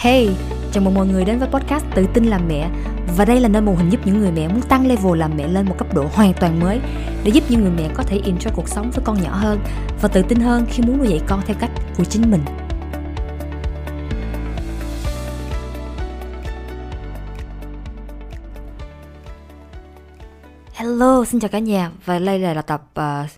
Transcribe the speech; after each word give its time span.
Hey, 0.00 0.28
chào 0.72 0.84
mừng 0.84 0.94
mọi 0.94 1.06
người 1.06 1.24
đến 1.24 1.38
với 1.38 1.48
podcast 1.48 1.84
Tự 1.94 2.06
tin 2.14 2.24
làm 2.24 2.48
mẹ. 2.48 2.70
Và 3.16 3.24
đây 3.24 3.40
là 3.40 3.48
nơi 3.48 3.62
mô 3.62 3.74
hình 3.74 3.90
giúp 3.90 4.00
những 4.04 4.20
người 4.20 4.32
mẹ 4.32 4.48
muốn 4.48 4.62
tăng 4.62 4.86
level 4.86 5.18
làm 5.18 5.36
mẹ 5.36 5.48
lên 5.48 5.66
một 5.66 5.74
cấp 5.78 5.94
độ 5.94 6.08
hoàn 6.12 6.32
toàn 6.40 6.60
mới 6.60 6.80
Để 7.24 7.30
giúp 7.30 7.44
những 7.48 7.60
người 7.60 7.70
mẹ 7.70 7.90
có 7.94 8.02
thể 8.02 8.20
enjoy 8.24 8.50
cuộc 8.54 8.68
sống 8.68 8.90
với 8.90 9.04
con 9.04 9.22
nhỏ 9.22 9.30
hơn 9.34 9.60
Và 10.00 10.08
tự 10.08 10.22
tin 10.22 10.40
hơn 10.40 10.66
khi 10.70 10.82
muốn 10.82 10.98
nuôi 10.98 11.08
dạy 11.08 11.20
con 11.26 11.42
theo 11.46 11.56
cách 11.60 11.70
của 11.96 12.04
chính 12.04 12.30
mình. 12.30 12.40
Hello, 20.72 21.24
xin 21.24 21.40
chào 21.40 21.48
cả 21.48 21.58
nhà. 21.58 21.90
Và 22.04 22.18
đây 22.18 22.38
là 22.38 22.62
tập 22.62 22.82
uh, 23.00 23.30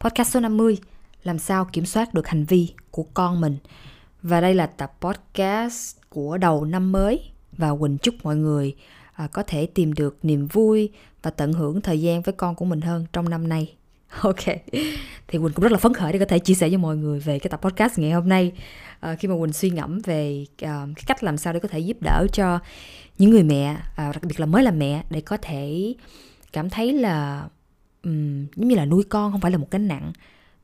podcast 0.00 0.30
số 0.30 0.40
50 0.40 0.78
Làm 1.22 1.38
sao 1.38 1.64
kiểm 1.72 1.86
soát 1.86 2.14
được 2.14 2.28
hành 2.28 2.44
vi 2.44 2.74
của 2.90 3.04
con 3.14 3.40
mình. 3.40 3.58
Và 4.22 4.40
đây 4.40 4.54
là 4.54 4.66
tập 4.66 4.92
podcast 5.00 5.96
của 6.16 6.38
đầu 6.38 6.64
năm 6.64 6.92
mới. 6.92 7.20
Và 7.52 7.74
Quỳnh 7.80 7.98
chúc 7.98 8.14
mọi 8.22 8.36
người 8.36 8.74
à, 9.12 9.26
có 9.26 9.42
thể 9.42 9.66
tìm 9.66 9.92
được 9.92 10.18
niềm 10.22 10.46
vui 10.46 10.90
và 11.22 11.30
tận 11.30 11.52
hưởng 11.52 11.80
thời 11.80 12.00
gian 12.00 12.22
với 12.22 12.32
con 12.32 12.54
của 12.54 12.64
mình 12.64 12.80
hơn 12.80 13.06
trong 13.12 13.28
năm 13.28 13.48
nay. 13.48 13.74
Ok, 14.22 14.44
thì 15.28 15.38
Quỳnh 15.38 15.52
cũng 15.54 15.62
rất 15.62 15.72
là 15.72 15.78
phấn 15.78 15.94
khởi 15.94 16.12
để 16.12 16.18
có 16.18 16.24
thể 16.24 16.38
chia 16.38 16.54
sẻ 16.54 16.68
với 16.68 16.78
mọi 16.78 16.96
người 16.96 17.20
về 17.20 17.38
cái 17.38 17.50
tập 17.50 17.60
podcast 17.62 17.98
ngày 17.98 18.10
hôm 18.10 18.28
nay. 18.28 18.52
À, 19.00 19.14
khi 19.14 19.28
mà 19.28 19.34
Quỳnh 19.40 19.52
suy 19.52 19.70
ngẫm 19.70 20.00
về 20.04 20.46
à, 20.58 20.86
cái 20.96 21.04
cách 21.06 21.24
làm 21.24 21.36
sao 21.36 21.52
để 21.52 21.60
có 21.60 21.68
thể 21.68 21.78
giúp 21.78 21.96
đỡ 22.00 22.26
cho 22.32 22.58
những 23.18 23.30
người 23.30 23.42
mẹ, 23.42 23.76
à, 23.96 24.12
đặc 24.12 24.22
biệt 24.22 24.40
là 24.40 24.46
mới 24.46 24.62
làm 24.62 24.78
mẹ 24.78 25.04
để 25.10 25.20
có 25.20 25.36
thể 25.36 25.94
cảm 26.52 26.70
thấy 26.70 26.92
là 26.92 27.48
um, 28.04 28.46
giống 28.56 28.68
như 28.68 28.76
là 28.76 28.84
nuôi 28.84 29.04
con 29.08 29.32
không 29.32 29.40
phải 29.40 29.50
là 29.50 29.58
một 29.58 29.70
cái 29.70 29.78
nặng. 29.78 30.12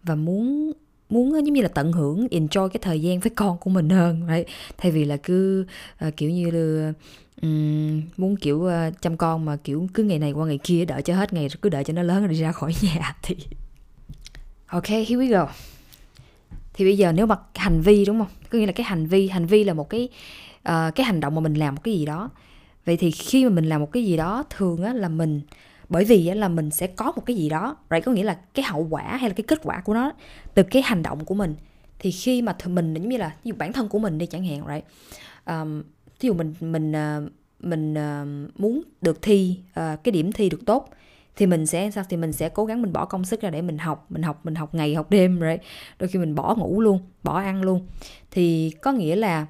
Và 0.03 0.15
muốn 0.15 0.73
muốn 1.13 1.33
ờ, 1.33 1.39
giống 1.39 1.55
như 1.55 1.63
là 1.63 1.69
tận 1.69 1.93
hưởng 1.93 2.27
enjoy 2.31 2.69
cái 2.69 2.81
thời 2.83 3.01
gian 3.01 3.21
với 3.21 3.31
con 3.31 3.59
của 3.59 3.71
mình 3.71 3.89
hơn 3.89 4.27
đấy 4.27 4.47
thay 4.79 4.93
vì 4.93 5.05
là 5.05 5.17
cứ 5.17 5.67
uh, 6.07 6.17
kiểu 6.17 6.31
như 6.31 6.51
là 6.51 6.93
um, 7.43 8.03
muốn 8.17 8.37
kiểu 8.37 8.59
uh, 8.59 9.03
chăm 9.03 9.17
con 9.17 9.45
mà 9.45 9.57
kiểu 9.57 9.87
cứ 9.95 10.03
ngày 10.03 10.19
này 10.19 10.33
qua 10.33 10.47
ngày 10.47 10.59
kia 10.65 10.85
đợi 10.85 11.03
cho 11.03 11.15
hết 11.15 11.33
ngày 11.33 11.49
cứ 11.63 11.69
đợi 11.69 11.85
cho 11.85 11.93
nó 11.93 12.03
lớn 12.03 12.19
rồi 12.19 12.29
đi 12.29 12.41
ra 12.41 12.53
khỏi 12.53 12.75
nhà 12.83 13.17
thì 13.23 13.37
ok 14.67 14.89
here 14.89 15.17
we 15.17 15.31
go. 15.31 15.49
Thì 16.75 16.85
bây 16.85 16.97
giờ 16.97 17.13
nếu 17.13 17.27
mà 17.27 17.37
hành 17.55 17.81
vi 17.81 18.05
đúng 18.05 18.19
không? 18.19 18.29
Có 18.51 18.59
nghĩa 18.59 18.67
là 18.67 18.73
cái 18.73 18.85
hành 18.85 19.07
vi 19.07 19.29
hành 19.29 19.47
vi 19.47 19.65
là 19.65 19.75
một 19.75 19.91
cái 19.91 20.09
uh, 20.69 20.95
cái 20.95 21.07
hành 21.07 21.21
động 21.21 21.35
mà 21.35 21.41
mình 21.41 21.55
làm 21.55 21.75
một 21.75 21.81
cái 21.85 21.95
gì 21.95 22.07
đó. 22.07 22.31
Vậy 22.87 22.97
thì 22.97 23.11
khi 23.11 23.45
mà 23.45 23.51
mình 23.51 23.65
làm 23.65 23.81
một 23.81 23.93
cái 23.93 24.05
gì 24.05 24.17
đó 24.17 24.45
thường 24.51 24.83
á 24.83 24.93
là 24.93 25.09
mình 25.09 25.41
bởi 25.89 26.05
vì 26.05 26.31
là 26.31 26.49
mình 26.49 26.71
sẽ 26.71 26.87
có 26.87 27.13
một 27.17 27.27
cái 27.27 27.37
gì 27.37 27.49
đó 27.49 27.77
right? 27.91 28.05
có 28.05 28.13
nghĩa 28.13 28.23
là 28.23 28.39
cái 28.55 28.65
hậu 28.65 28.87
quả 28.91 29.03
hay 29.03 29.31
là 29.31 29.35
cái 29.35 29.45
kết 29.49 29.59
quả 29.63 29.81
của 29.81 29.95
nó 29.95 30.13
từ 30.55 30.63
cái 30.63 30.83
hành 30.83 31.03
động 31.03 31.25
của 31.25 31.35
mình 31.35 31.55
thì 31.99 32.11
khi 32.11 32.43
mà 32.43 32.57
mình 32.67 32.95
giống 32.95 33.09
như 33.09 33.17
là 33.17 33.29
ví 33.29 33.49
dụ 33.49 33.55
bản 33.59 33.73
thân 33.73 33.89
của 33.89 33.99
mình 33.99 34.19
đi 34.19 34.27
chẳng 34.27 34.45
hạn 34.45 34.63
right? 34.69 34.85
um, 35.47 35.83
ví 36.21 36.27
dụ 36.27 36.35
mình 36.35 36.55
mình 36.61 36.93
uh, 36.93 37.33
mình 37.61 37.95
uh, 37.95 38.61
muốn 38.61 38.83
được 39.01 39.23
thi 39.23 39.59
uh, 39.71 40.05
cái 40.05 40.13
điểm 40.13 40.33
thi 40.33 40.49
được 40.49 40.61
tốt 40.67 40.89
thì 41.37 41.47
mình 41.47 41.67
sẽ 41.67 41.91
sao 41.91 42.05
thì 42.09 42.17
mình 42.17 42.33
sẽ 42.33 42.49
cố 42.49 42.65
gắng 42.65 42.83
mình 42.83 42.93
bỏ 42.93 43.05
công 43.05 43.25
sức 43.25 43.41
ra 43.41 43.51
để 43.51 43.63
mình 43.63 43.79
học 43.79 44.07
mình 44.09 44.23
học 44.23 44.41
mình 44.45 44.55
học 44.55 44.75
ngày 44.75 44.95
học 44.95 45.11
đêm 45.11 45.41
rồi 45.41 45.53
right? 45.53 45.63
đôi 45.99 46.09
khi 46.09 46.19
mình 46.19 46.35
bỏ 46.35 46.55
ngủ 46.55 46.81
luôn 46.81 46.99
bỏ 47.23 47.39
ăn 47.41 47.63
luôn 47.63 47.87
thì 48.31 48.71
có 48.71 48.93
nghĩa 48.93 49.17
là 49.17 49.47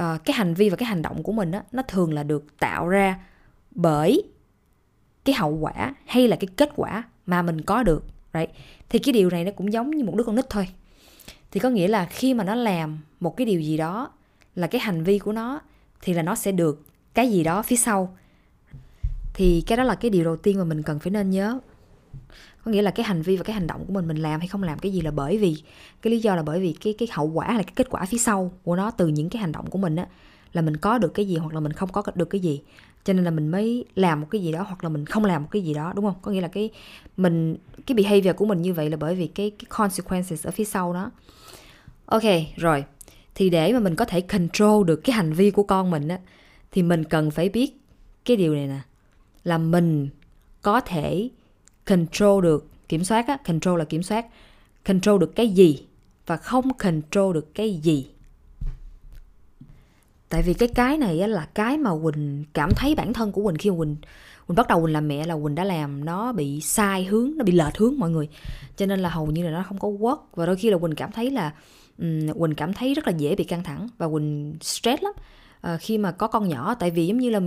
uh, 0.00 0.24
cái 0.24 0.34
hành 0.34 0.54
vi 0.54 0.70
và 0.70 0.76
cái 0.76 0.86
hành 0.86 1.02
động 1.02 1.22
của 1.22 1.32
mình 1.32 1.50
đó 1.50 1.62
nó 1.72 1.82
thường 1.82 2.12
là 2.12 2.22
được 2.22 2.58
tạo 2.58 2.88
ra 2.88 3.20
bởi 3.70 4.22
cái 5.26 5.34
hậu 5.34 5.50
quả 5.50 5.94
hay 6.06 6.28
là 6.28 6.36
cái 6.36 6.48
kết 6.56 6.70
quả 6.76 7.02
mà 7.26 7.42
mình 7.42 7.60
có 7.60 7.82
được, 7.82 8.04
right? 8.34 8.50
thì 8.88 8.98
cái 8.98 9.12
điều 9.12 9.30
này 9.30 9.44
nó 9.44 9.50
cũng 9.56 9.72
giống 9.72 9.90
như 9.90 10.04
một 10.04 10.14
đứa 10.16 10.24
con 10.24 10.36
nít 10.36 10.50
thôi. 10.50 10.68
Thì 11.50 11.60
có 11.60 11.70
nghĩa 11.70 11.88
là 11.88 12.04
khi 12.04 12.34
mà 12.34 12.44
nó 12.44 12.54
làm 12.54 12.98
một 13.20 13.36
cái 13.36 13.44
điều 13.44 13.60
gì 13.60 13.76
đó 13.76 14.10
là 14.54 14.66
cái 14.66 14.80
hành 14.80 15.04
vi 15.04 15.18
của 15.18 15.32
nó 15.32 15.60
thì 16.00 16.12
là 16.12 16.22
nó 16.22 16.34
sẽ 16.34 16.52
được 16.52 16.86
cái 17.14 17.30
gì 17.30 17.44
đó 17.44 17.62
phía 17.62 17.76
sau. 17.76 18.16
Thì 19.34 19.62
cái 19.66 19.76
đó 19.76 19.84
là 19.84 19.94
cái 19.94 20.10
điều 20.10 20.24
đầu 20.24 20.36
tiên 20.36 20.58
mà 20.58 20.64
mình 20.64 20.82
cần 20.82 20.98
phải 20.98 21.10
nên 21.10 21.30
nhớ. 21.30 21.58
Có 22.64 22.70
nghĩa 22.70 22.82
là 22.82 22.90
cái 22.90 23.06
hành 23.06 23.22
vi 23.22 23.36
và 23.36 23.44
cái 23.44 23.54
hành 23.54 23.66
động 23.66 23.84
của 23.86 23.92
mình 23.92 24.08
mình 24.08 24.16
làm 24.16 24.40
hay 24.40 24.48
không 24.48 24.62
làm 24.62 24.78
cái 24.78 24.92
gì 24.92 25.00
là 25.00 25.10
bởi 25.10 25.38
vì, 25.38 25.62
cái 26.02 26.10
lý 26.10 26.18
do 26.18 26.36
là 26.36 26.42
bởi 26.42 26.60
vì 26.60 26.72
cái 26.72 26.94
cái 26.98 27.08
hậu 27.12 27.26
quả 27.26 27.46
hay 27.46 27.56
là 27.56 27.62
cái 27.62 27.72
kết 27.76 27.90
quả 27.90 28.04
phía 28.04 28.18
sau 28.18 28.52
của 28.62 28.76
nó 28.76 28.90
từ 28.90 29.08
những 29.08 29.30
cái 29.30 29.40
hành 29.40 29.52
động 29.52 29.70
của 29.70 29.78
mình 29.78 29.96
á, 29.96 30.06
là 30.52 30.62
mình 30.62 30.76
có 30.76 30.98
được 30.98 31.14
cái 31.14 31.26
gì 31.26 31.36
hoặc 31.36 31.54
là 31.54 31.60
mình 31.60 31.72
không 31.72 31.92
có 31.92 32.02
được 32.14 32.30
cái 32.30 32.40
gì 32.40 32.62
cho 33.06 33.12
nên 33.12 33.24
là 33.24 33.30
mình 33.30 33.48
mới 33.48 33.84
làm 33.94 34.20
một 34.20 34.26
cái 34.30 34.42
gì 34.42 34.52
đó 34.52 34.62
hoặc 34.62 34.84
là 34.84 34.90
mình 34.90 35.06
không 35.06 35.24
làm 35.24 35.42
một 35.42 35.48
cái 35.50 35.62
gì 35.62 35.74
đó, 35.74 35.92
đúng 35.96 36.04
không? 36.04 36.14
Có 36.22 36.30
nghĩa 36.30 36.40
là 36.40 36.48
cái 36.48 36.70
mình, 37.16 37.56
cái 37.86 37.94
behavior 37.94 38.36
của 38.36 38.46
mình 38.46 38.62
như 38.62 38.72
vậy 38.72 38.90
là 38.90 38.96
bởi 38.96 39.14
vì 39.14 39.26
cái 39.26 39.50
cái 39.50 39.66
consequences 39.68 40.46
ở 40.46 40.50
phía 40.50 40.64
sau 40.64 40.92
đó. 40.92 41.10
Ok, 42.06 42.22
rồi. 42.56 42.84
Thì 43.34 43.50
để 43.50 43.72
mà 43.72 43.78
mình 43.78 43.94
có 43.94 44.04
thể 44.04 44.20
control 44.20 44.86
được 44.86 44.96
cái 44.96 45.16
hành 45.16 45.32
vi 45.32 45.50
của 45.50 45.62
con 45.62 45.90
mình 45.90 46.08
á, 46.08 46.18
thì 46.72 46.82
mình 46.82 47.04
cần 47.04 47.30
phải 47.30 47.48
biết 47.48 47.80
cái 48.24 48.36
điều 48.36 48.54
này 48.54 48.66
nè. 48.66 48.80
Là 49.44 49.58
mình 49.58 50.08
có 50.62 50.80
thể 50.80 51.28
control 51.84 52.42
được 52.42 52.70
kiểm 52.88 53.04
soát 53.04 53.28
á, 53.28 53.36
control 53.46 53.78
là 53.78 53.84
kiểm 53.84 54.02
soát, 54.02 54.26
control 54.84 55.20
được 55.20 55.36
cái 55.36 55.48
gì 55.48 55.82
và 56.26 56.36
không 56.36 56.74
control 56.74 57.34
được 57.34 57.54
cái 57.54 57.74
gì 57.74 58.06
tại 60.36 60.42
vì 60.42 60.54
cái 60.54 60.68
cái 60.68 60.98
này 60.98 61.20
á, 61.20 61.26
là 61.26 61.46
cái 61.54 61.78
mà 61.78 61.90
quỳnh 62.02 62.44
cảm 62.52 62.70
thấy 62.76 62.94
bản 62.94 63.12
thân 63.12 63.32
của 63.32 63.42
quỳnh 63.42 63.56
khi 63.56 63.70
mà 63.70 63.76
quỳnh 63.76 63.96
quỳnh 64.46 64.56
bắt 64.56 64.68
đầu 64.68 64.82
quỳnh 64.82 64.92
làm 64.92 65.08
mẹ 65.08 65.26
là 65.26 65.36
quỳnh 65.42 65.54
đã 65.54 65.64
làm 65.64 66.04
nó 66.04 66.32
bị 66.32 66.60
sai 66.60 67.04
hướng 67.04 67.30
nó 67.36 67.44
bị 67.44 67.52
lệch 67.52 67.76
hướng 67.78 67.98
mọi 67.98 68.10
người. 68.10 68.28
Cho 68.76 68.86
nên 68.86 69.00
là 69.00 69.08
hầu 69.08 69.26
như 69.26 69.44
là 69.44 69.50
nó 69.50 69.62
không 69.68 69.78
có 69.78 69.88
work. 69.88 70.16
Và 70.34 70.46
đôi 70.46 70.56
khi 70.56 70.70
là 70.70 70.78
quỳnh 70.78 70.94
cảm 70.94 71.12
thấy 71.12 71.30
là 71.30 71.52
um, 71.98 72.28
quỳnh 72.28 72.54
cảm 72.54 72.72
thấy 72.72 72.94
rất 72.94 73.06
là 73.06 73.12
dễ 73.16 73.34
bị 73.34 73.44
căng 73.44 73.62
thẳng 73.62 73.88
và 73.98 74.08
quỳnh 74.08 74.56
stress 74.60 75.02
lắm. 75.02 75.12
À, 75.60 75.76
khi 75.76 75.98
mà 75.98 76.12
có 76.12 76.26
con 76.26 76.48
nhỏ 76.48 76.74
tại 76.74 76.90
vì 76.90 77.06
giống 77.06 77.18
như 77.18 77.30
là 77.30 77.40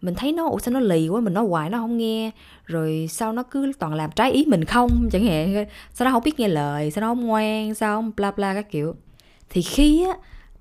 mình 0.00 0.14
thấy 0.14 0.32
nó 0.32 0.48
ủa 0.48 0.58
sao 0.58 0.74
nó 0.74 0.80
lì 0.80 1.08
quá 1.08 1.20
mình 1.20 1.34
nói 1.34 1.44
hoài 1.44 1.70
nó 1.70 1.78
không 1.78 1.96
nghe 1.96 2.30
rồi 2.64 3.06
sao 3.10 3.32
nó 3.32 3.42
cứ 3.42 3.72
toàn 3.78 3.94
làm 3.94 4.10
trái 4.16 4.32
ý 4.32 4.44
mình 4.44 4.64
không? 4.64 5.08
Chẳng 5.12 5.24
hạn 5.24 5.66
sao 5.94 6.04
nó 6.04 6.12
không 6.12 6.22
biết 6.24 6.40
nghe 6.40 6.48
lời 6.48 6.90
sao 6.90 7.02
nó 7.02 7.08
không 7.08 7.26
ngoan 7.26 7.74
sao 7.74 7.98
không 7.98 8.10
bla 8.16 8.30
bla 8.30 8.54
các 8.54 8.70
kiểu. 8.70 8.94
Thì 9.50 9.62
khi 9.62 10.04
á 10.04 10.16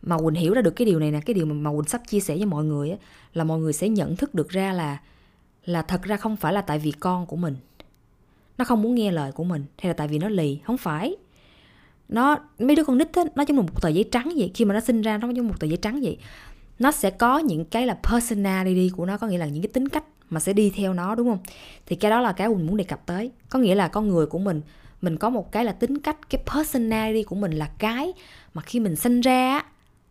mà 0.06 0.18
quỳnh 0.18 0.36
hiểu 0.36 0.54
ra 0.54 0.62
được 0.62 0.76
cái 0.76 0.86
điều 0.86 1.00
này 1.00 1.12
nè 1.12 1.20
cái 1.26 1.34
điều 1.34 1.46
mà, 1.46 1.54
mà 1.54 1.72
quỳnh 1.78 1.90
sắp 1.90 2.02
chia 2.08 2.20
sẻ 2.20 2.36
với 2.36 2.46
mọi 2.46 2.64
người 2.64 2.92
á 2.92 2.98
là 3.34 3.44
mọi 3.44 3.60
người 3.60 3.74
sẽ 3.74 3.90
nhận 3.90 4.16
thức 4.16 4.36
được 4.36 4.50
ra 4.50 4.74
là 4.74 4.98
là 5.66 5.82
thật 5.82 6.04
ra 6.04 6.18
không 6.18 6.36
phải 6.36 6.54
là 6.54 6.62
tại 6.62 6.80
vì 6.80 6.92
con 6.92 7.26
của 7.26 7.36
mình. 7.36 7.56
Nó 8.58 8.66
không 8.66 8.82
muốn 8.82 8.96
nghe 8.96 9.12
lời 9.12 9.32
của 9.32 9.44
mình 9.44 9.66
hay 9.78 9.90
là 9.90 9.94
tại 9.94 10.08
vì 10.08 10.20
nó 10.20 10.30
lì. 10.30 10.60
Không 10.64 10.78
phải. 10.78 11.16
Nó 12.10 12.38
mấy 12.60 12.76
đứa 12.76 12.84
con 12.84 12.98
nít 12.98 13.14
á 13.14 13.24
nó 13.36 13.44
giống 13.48 13.58
một 13.58 13.82
tờ 13.82 13.90
giấy 13.90 14.06
trắng 14.12 14.32
vậy. 14.36 14.52
Khi 14.54 14.66
mà 14.66 14.74
nó 14.74 14.80
sinh 14.80 15.02
ra 15.02 15.18
nó 15.18 15.30
giống 15.30 15.48
một 15.48 15.60
tờ 15.60 15.68
giấy 15.68 15.78
trắng 15.78 16.00
vậy. 16.04 16.18
Nó 16.80 16.92
sẽ 16.92 17.10
có 17.10 17.38
những 17.40 17.66
cái 17.66 17.88
là 17.88 17.98
personality 18.04 18.90
của 18.90 19.06
nó 19.06 19.18
có 19.18 19.28
nghĩa 19.28 19.38
là 19.38 19.46
những 19.46 19.64
cái 19.64 19.72
tính 19.74 19.88
cách 19.88 20.04
mà 20.30 20.40
sẽ 20.40 20.54
đi 20.54 20.70
theo 20.70 20.94
nó 20.94 21.16
đúng 21.16 21.30
không? 21.30 21.40
Thì 21.86 21.96
cái 21.96 22.12
đó 22.12 22.22
là 22.22 22.32
cái 22.32 22.50
mình 22.50 22.68
muốn 22.68 22.78
đề 22.78 22.84
cập 22.84 23.06
tới. 23.06 23.32
Có 23.50 23.60
nghĩa 23.60 23.76
là 23.76 23.88
con 23.88 24.08
người 24.08 24.26
của 24.26 24.40
mình 24.40 24.62
mình 25.02 25.18
có 25.18 25.30
một 25.30 25.52
cái 25.52 25.66
là 25.66 25.72
tính 25.72 25.98
cách 25.98 26.30
cái 26.30 26.44
personality 26.54 27.24
của 27.24 27.36
mình 27.36 27.52
là 27.52 27.70
cái 27.78 28.14
mà 28.54 28.62
khi 28.62 28.80
mình 28.80 28.96
sinh 28.96 29.22
ra 29.22 29.64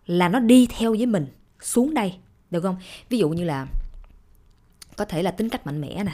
là 0.06 0.28
nó 0.28 0.40
đi 0.40 0.66
theo 0.66 0.90
với 0.90 1.06
mình 1.06 1.26
xuống 1.60 1.94
đây 1.94 2.14
được 2.50 2.60
không 2.60 2.76
ví 3.08 3.18
dụ 3.18 3.28
như 3.28 3.44
là 3.44 3.66
có 4.96 5.04
thể 5.04 5.22
là 5.22 5.30
tính 5.30 5.48
cách 5.48 5.66
mạnh 5.66 5.80
mẽ 5.80 6.04
nè 6.04 6.12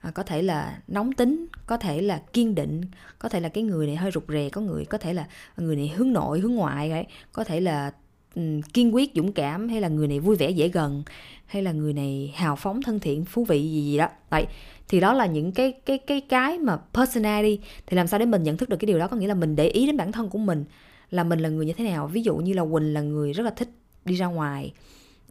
à, 0.00 0.10
có 0.10 0.22
thể 0.22 0.42
là 0.42 0.78
nóng 0.88 1.12
tính 1.12 1.46
có 1.66 1.76
thể 1.76 2.02
là 2.02 2.22
kiên 2.32 2.54
định 2.54 2.82
có 3.18 3.28
thể 3.28 3.40
là 3.40 3.48
cái 3.48 3.64
người 3.64 3.86
này 3.86 3.96
hơi 3.96 4.10
rụt 4.10 4.24
rè 4.28 4.48
có 4.48 4.60
người 4.60 4.84
có 4.84 4.98
thể 4.98 5.12
là 5.12 5.26
người 5.56 5.76
này 5.76 5.88
hướng 5.88 6.12
nội 6.12 6.40
hướng 6.40 6.54
ngoại 6.54 6.90
ấy. 6.90 7.06
có 7.32 7.44
thể 7.44 7.60
là 7.60 7.92
um, 8.34 8.60
kiên 8.60 8.94
quyết 8.94 9.12
dũng 9.14 9.32
cảm 9.32 9.68
hay 9.68 9.80
là 9.80 9.88
người 9.88 10.08
này 10.08 10.20
vui 10.20 10.36
vẻ 10.36 10.50
dễ 10.50 10.68
gần 10.68 11.02
hay 11.46 11.62
là 11.62 11.72
người 11.72 11.92
này 11.92 12.32
hào 12.36 12.56
phóng 12.56 12.82
thân 12.82 13.00
thiện 13.00 13.24
phú 13.24 13.44
vị 13.44 13.62
gì 13.62 13.84
gì 13.84 13.98
đó 13.98 14.08
vậy 14.30 14.46
thì 14.88 15.00
đó 15.00 15.12
là 15.12 15.26
những 15.26 15.52
cái 15.52 15.72
cái 15.72 15.98
cái 15.98 16.20
cái 16.20 16.58
mà 16.58 16.78
personality 16.94 17.64
thì 17.86 17.96
làm 17.96 18.06
sao 18.06 18.18
để 18.18 18.26
mình 18.26 18.42
nhận 18.42 18.56
thức 18.56 18.68
được 18.68 18.76
cái 18.76 18.86
điều 18.86 18.98
đó 18.98 19.08
có 19.08 19.16
nghĩa 19.16 19.26
là 19.26 19.34
mình 19.34 19.56
để 19.56 19.68
ý 19.68 19.86
đến 19.86 19.96
bản 19.96 20.12
thân 20.12 20.28
của 20.28 20.38
mình 20.38 20.64
là 21.10 21.24
mình 21.24 21.38
là 21.38 21.48
người 21.48 21.66
như 21.66 21.72
thế 21.72 21.84
nào. 21.84 22.06
Ví 22.06 22.22
dụ 22.22 22.36
như 22.36 22.52
là 22.52 22.62
quỳnh 22.72 22.94
là 22.94 23.00
người 23.00 23.32
rất 23.32 23.42
là 23.42 23.50
thích 23.50 23.68
đi 24.04 24.14
ra 24.14 24.26
ngoài 24.26 24.72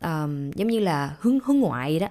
um, 0.02 0.52
giống 0.52 0.68
như 0.68 0.80
là 0.80 1.16
hướng 1.20 1.40
hướng 1.46 1.60
ngoại 1.60 2.00
đó. 2.00 2.08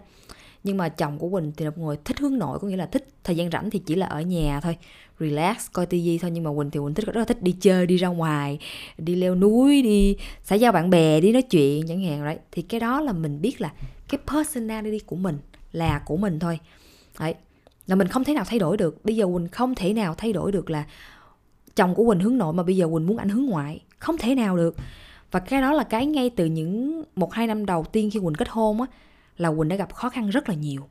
Nhưng 0.64 0.76
mà 0.76 0.88
chồng 0.88 1.18
của 1.18 1.28
quỳnh 1.28 1.52
thì 1.56 1.64
là 1.64 1.70
một 1.70 1.82
người 1.82 1.96
thích 2.04 2.18
hướng 2.18 2.38
nội 2.38 2.58
có 2.58 2.68
nghĩa 2.68 2.76
là 2.76 2.86
thích 2.86 3.08
thời 3.24 3.36
gian 3.36 3.50
rảnh 3.50 3.70
thì 3.70 3.78
chỉ 3.78 3.94
là 3.94 4.06
ở 4.06 4.20
nhà 4.20 4.60
thôi 4.60 4.76
relax 5.20 5.56
coi 5.72 5.86
tivi 5.86 6.18
thôi. 6.18 6.30
Nhưng 6.30 6.44
mà 6.44 6.50
quỳnh 6.56 6.70
thì 6.70 6.80
quỳnh 6.80 6.94
thích 6.94 7.06
rất 7.06 7.16
là 7.16 7.24
thích 7.24 7.42
đi 7.42 7.52
chơi 7.60 7.86
đi 7.86 7.96
ra 7.96 8.08
ngoài 8.08 8.58
đi 8.98 9.14
leo 9.14 9.34
núi 9.34 9.82
đi 9.82 10.16
xã 10.44 10.54
giao 10.54 10.72
bạn 10.72 10.90
bè 10.90 11.20
đi 11.20 11.32
nói 11.32 11.42
chuyện 11.42 11.86
chẳng 11.88 12.04
hạn 12.04 12.24
đấy 12.24 12.38
thì 12.52 12.62
cái 12.62 12.80
đó 12.80 13.00
là 13.00 13.12
mình 13.12 13.40
biết 13.40 13.60
là 13.60 13.72
cái 14.08 14.20
personality 14.26 14.98
của 14.98 15.16
mình 15.16 15.38
là 15.72 15.98
của 15.98 16.16
mình 16.16 16.38
thôi. 16.38 16.58
Đấy 17.20 17.34
là 17.86 17.94
mình 17.94 18.08
không 18.08 18.24
thể 18.24 18.34
nào 18.34 18.44
thay 18.46 18.58
đổi 18.58 18.76
được. 18.76 19.04
Bây 19.04 19.16
giờ 19.16 19.26
quỳnh 19.26 19.48
không 19.48 19.74
thể 19.74 19.92
nào 19.92 20.14
thay 20.14 20.32
đổi 20.32 20.52
được 20.52 20.70
là 20.70 20.84
chồng 21.76 21.94
của 21.94 22.06
quỳnh 22.06 22.20
hướng 22.20 22.38
nội 22.38 22.52
mà 22.52 22.62
bây 22.62 22.76
giờ 22.76 22.88
quỳnh 22.92 23.06
muốn 23.06 23.16
ảnh 23.18 23.28
hướng 23.28 23.44
ngoại. 23.44 23.80
Không 23.98 24.18
thể 24.18 24.34
nào 24.34 24.56
được. 24.56 24.76
Và 25.30 25.40
cái 25.40 25.60
đó 25.60 25.72
là 25.72 25.84
cái 25.84 26.06
ngay 26.06 26.30
từ 26.30 26.44
những 26.44 27.02
một 27.16 27.32
hai 27.32 27.46
năm 27.46 27.66
đầu 27.66 27.84
tiên 27.84 28.10
khi 28.10 28.20
quỳnh 28.20 28.34
kết 28.34 28.48
hôn 28.48 28.80
á, 28.80 28.86
là 29.36 29.50
quỳnh 29.50 29.68
đã 29.68 29.76
gặp 29.76 29.94
khó 29.94 30.08
khăn 30.08 30.30
rất 30.30 30.48
là 30.48 30.54
nhiều. 30.54 30.88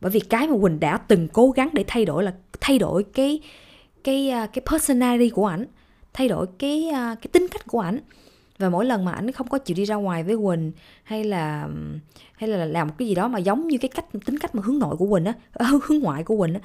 Bởi 0.00 0.10
vì 0.10 0.20
cái 0.20 0.48
mà 0.48 0.54
quỳnh 0.62 0.80
đã 0.80 0.96
từng 0.96 1.28
cố 1.28 1.50
gắng 1.50 1.68
để 1.72 1.84
thay 1.86 2.04
đổi 2.04 2.24
là 2.24 2.34
thay 2.60 2.78
đổi 2.78 3.04
cái 3.04 3.40
cái 4.04 4.30
à, 4.30 4.46
cái 4.46 4.62
personality 4.70 5.30
của 5.30 5.46
ảnh, 5.46 5.66
thay 6.12 6.28
đổi 6.28 6.46
cái 6.58 6.88
à, 6.88 7.14
cái 7.14 7.28
tính 7.32 7.46
cách 7.50 7.66
của 7.66 7.80
ảnh. 7.80 8.00
Và 8.58 8.68
mỗi 8.68 8.84
lần 8.84 9.04
mà 9.04 9.12
ảnh 9.12 9.32
không 9.32 9.48
có 9.48 9.58
chịu 9.58 9.74
đi 9.74 9.84
ra 9.84 9.94
ngoài 9.94 10.22
với 10.22 10.36
quỳnh 10.36 10.72
hay 11.02 11.24
là 11.24 11.68
hay 12.32 12.48
là 12.48 12.64
làm 12.64 12.88
một 12.88 12.94
cái 12.98 13.08
gì 13.08 13.14
đó 13.14 13.28
mà 13.28 13.38
giống 13.38 13.68
như 13.68 13.78
cái 13.78 13.88
cách, 13.88 14.04
tính 14.24 14.38
cách 14.38 14.54
mà 14.54 14.62
hướng 14.64 14.78
nội 14.78 14.96
của 14.96 15.06
quỳnh 15.10 15.24
á, 15.24 15.32
hướng 15.82 15.98
ngoại 15.98 16.24
của 16.24 16.36
quỳnh 16.36 16.54
á, 16.54 16.60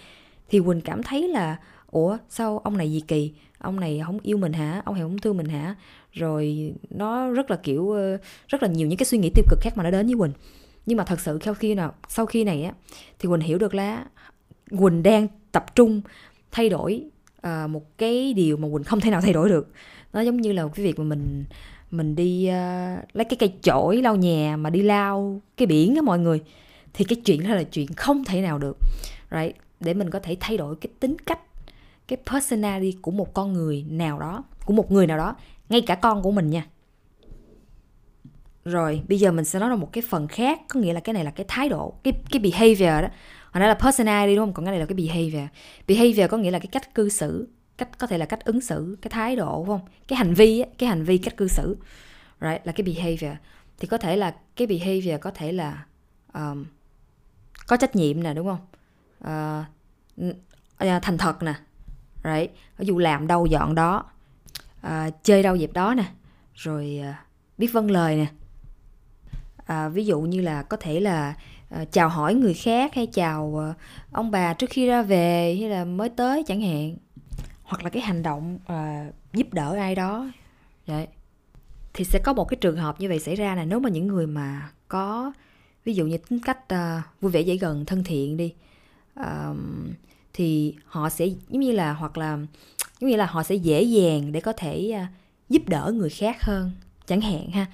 thì 0.50 0.60
quỳnh 0.60 0.82
cảm 0.82 1.04
thấy 1.04 1.28
là 1.28 1.58
ủa 1.92 2.18
sao 2.30 2.60
ông 2.60 2.78
này 2.78 2.92
gì 2.92 3.02
kỳ? 3.08 3.32
Ông 3.58 3.80
này 3.80 4.02
không 4.06 4.20
yêu 4.24 4.38
mình 4.38 4.54
hả? 4.54 4.82
Ông 4.86 4.96
này 4.96 5.04
không 5.04 5.18
thương 5.18 5.38
mình 5.38 5.48
hả? 5.48 5.76
Rồi 6.12 6.74
nó 6.90 7.30
rất 7.30 7.52
là 7.52 7.58
kiểu 7.58 7.92
ờ, 7.92 8.18
rất 8.48 8.64
là 8.64 8.70
nhiều 8.70 8.88
những 8.88 8.98
cái 8.98 9.06
suy 9.06 9.18
nghĩ 9.18 9.30
tiêu 9.36 9.46
cực 9.50 9.60
khác 9.62 9.78
mà 9.78 9.84
nó 9.84 9.92
đến 9.92 10.06
với 10.06 10.16
quỳnh. 10.20 10.32
Nhưng 10.86 10.98
mà 10.98 11.04
thật 11.04 11.20
sự 11.20 11.40
sau 11.46 11.54
khi 11.54 11.76
nào 11.76 11.94
sau 12.08 12.26
khi 12.26 12.44
này 12.44 12.64
á 12.64 12.74
thì 13.20 13.30
quỳnh 13.30 13.40
hiểu 13.40 13.58
được 13.58 13.76
là 13.76 14.06
quỳnh 14.80 15.04
đang 15.04 15.28
tập 15.52 15.76
trung 15.76 16.02
thay 16.52 16.70
đổi 16.70 17.04
uh, 17.48 17.70
một 17.70 17.98
cái 17.98 18.34
điều 18.34 18.58
mà 18.58 18.68
quỳnh 18.74 18.84
không 18.84 19.00
thể 19.00 19.12
nào 19.12 19.22
thay 19.22 19.34
đổi 19.34 19.50
được. 19.50 19.72
Nó 20.14 20.22
giống 20.22 20.42
như 20.42 20.52
là 20.52 20.68
cái 20.76 20.86
việc 20.86 21.00
mà 21.00 21.06
mình 21.06 21.46
mình 21.92 22.16
đi 22.16 22.50
uh, 22.50 23.16
lấy 23.16 23.26
cái 23.26 23.38
cây 23.40 23.54
chổi 23.62 24.02
lau 24.02 24.16
nhà 24.16 24.58
mà 24.58 24.70
đi 24.70 24.82
lau 24.82 25.42
cái 25.58 25.66
biển 25.66 25.96
á 25.96 26.02
mọi 26.02 26.20
người. 26.20 26.42
Thì 26.94 27.06
cái 27.06 27.16
chuyện 27.26 27.44
đó 27.44 27.56
là 27.56 27.64
chuyện 27.64 27.88
không 27.94 28.24
thể 28.24 28.42
nào 28.42 28.58
được. 28.58 28.78
Right? 29.32 29.56
Để 29.80 29.94
mình 29.94 30.10
có 30.10 30.20
thể 30.20 30.38
thay 30.40 30.58
đổi 30.58 30.76
cái 30.76 30.90
tính 31.00 31.16
cách 31.26 31.40
cái 32.08 32.18
personality 32.32 32.98
của 33.02 33.12
một 33.12 33.34
con 33.34 33.54
người 33.54 33.86
nào 33.90 34.20
đó 34.20 34.44
của 34.66 34.74
một 34.74 34.92
người 34.92 35.08
nào 35.08 35.18
đó 35.18 35.36
ngay 35.70 35.82
cả 35.82 35.96
con 35.96 36.22
của 36.22 36.32
mình 36.32 36.50
nha. 36.50 36.68
Rồi 38.66 39.02
bây 39.08 39.20
giờ 39.20 39.32
mình 39.32 39.46
sẽ 39.46 39.60
nói 39.60 39.70
ra 39.70 39.76
một 39.76 39.90
cái 39.94 40.04
phần 40.10 40.28
khác 40.28 40.62
có 40.68 40.80
nghĩa 40.80 40.94
là 40.94 41.00
cái 41.00 41.14
này 41.14 41.24
là 41.24 41.32
cái 41.32 41.46
thái 41.50 41.70
độ 41.70 41.94
cái 42.04 42.14
cái 42.32 42.40
behavior 42.40 43.02
đó. 43.02 43.08
Hồi 43.52 43.60
nãy 43.60 43.68
là 43.68 43.74
personality 43.74 44.36
đúng 44.36 44.46
không? 44.46 44.54
Còn 44.54 44.66
cái 44.66 44.72
này 44.72 44.80
là 44.80 44.86
cái 44.86 44.96
behavior. 44.96 45.50
Behavior 45.88 46.30
có 46.32 46.38
nghĩa 46.38 46.52
là 46.52 46.60
cái 46.60 46.68
cách 46.68 46.96
cư 46.96 47.10
xử 47.10 47.48
cách 47.78 47.98
có 47.98 48.08
thể 48.08 48.18
là 48.18 48.26
cách 48.26 48.46
ứng 48.46 48.62
xử 48.62 48.98
cái 49.02 49.10
thái 49.10 49.36
độ 49.36 49.58
đúng 49.58 49.68
không? 49.68 49.88
Cái 50.08 50.18
hành 50.18 50.34
vi 50.34 50.64
cái 50.78 50.90
hành 50.90 51.04
vi 51.04 51.18
cách 51.18 51.38
cư 51.38 51.48
xử. 51.48 51.78
Right 52.42 52.68
là 52.68 52.72
cái 52.72 52.84
behavior. 52.86 53.38
Thì 53.80 53.88
có 53.88 53.98
thể 53.98 54.18
là 54.18 54.36
cái 54.56 54.68
behavior 54.68 55.22
có 55.22 55.32
thể 55.32 55.52
là 55.52 55.86
um, 56.34 56.66
có 57.68 57.78
trách 57.78 57.96
nhiệm 57.96 58.24
nè 58.24 58.34
đúng 58.34 58.48
không? 58.48 58.60
Uh, 60.80 61.04
thành 61.04 61.18
thật 61.18 61.44
nè 61.44 61.54
right? 62.26 62.52
Ví 62.78 62.86
dụ 62.86 62.98
làm 62.98 63.28
đâu 63.28 63.46
dọn 63.46 63.76
đó 63.76 64.04
à, 64.82 65.10
chơi 65.24 65.44
đâu 65.44 65.56
dịp 65.56 65.74
đó 65.74 65.94
nè 65.94 66.06
rồi 66.54 67.00
à, 67.04 67.26
biết 67.58 67.68
vâng 67.68 67.92
lời 67.92 68.16
nè. 68.16 68.28
À, 69.66 69.90
ví 69.90 70.06
dụ 70.06 70.22
như 70.22 70.42
là 70.42 70.64
có 70.64 70.78
thể 70.78 71.00
là 71.00 71.36
à, 71.70 71.86
chào 71.92 72.10
hỏi 72.10 72.34
người 72.34 72.54
khác 72.54 72.96
hay 72.96 73.08
chào 73.08 73.64
à, 73.64 73.74
ông 74.12 74.32
bà 74.32 74.54
trước 74.54 74.70
khi 74.70 74.88
ra 74.88 75.02
về 75.02 75.58
hay 75.60 75.70
là 75.70 75.86
mới 75.86 76.10
tới 76.10 76.44
chẳng 76.48 76.62
hạn. 76.62 76.98
Hoặc 77.64 77.84
là 77.84 77.90
cái 77.90 78.02
hành 78.02 78.24
động 78.24 78.60
à, 78.66 79.10
giúp 79.34 79.54
đỡ 79.54 79.76
ai 79.76 79.96
đó. 79.96 80.28
Vậy 80.86 81.08
thì 81.94 82.04
sẽ 82.04 82.20
có 82.20 82.34
một 82.34 82.46
cái 82.46 82.58
trường 82.62 82.78
hợp 82.78 83.02
như 83.02 83.08
vậy 83.10 83.20
xảy 83.20 83.36
ra 83.36 83.56
là 83.56 83.66
nếu 83.66 83.80
mà 83.80 83.90
những 83.90 84.08
người 84.08 84.28
mà 84.28 84.70
có 84.88 85.34
ví 85.86 85.94
dụ 85.94 86.06
như 86.06 86.18
tính 86.18 86.40
cách 86.40 86.68
à, 86.68 87.04
vui 87.22 87.32
vẻ 87.32 87.42
dễ 87.42 87.58
gần 87.58 87.86
thân 87.86 88.04
thiện 88.04 88.38
đi 88.38 88.54
à, 89.16 89.54
thì 90.36 90.76
họ 90.86 91.10
sẽ 91.10 91.26
giống 91.26 91.60
như 91.62 91.72
là 91.72 91.94
hoặc 91.94 92.18
là 92.18 92.38
giống 93.00 93.10
như 93.10 93.16
là 93.16 93.26
họ 93.26 93.44
sẽ 93.44 93.56
dễ 93.56 93.84
dàng 93.84 94.32
để 94.32 94.40
có 94.40 94.54
thể 94.54 94.92
à, 94.92 95.08
giúp 95.50 95.62
đỡ 95.70 95.94
người 95.96 96.10
khác 96.10 96.44
hơn 96.44 96.72
chẳng 97.08 97.22
hạn 97.22 97.52
ha. 97.52 97.66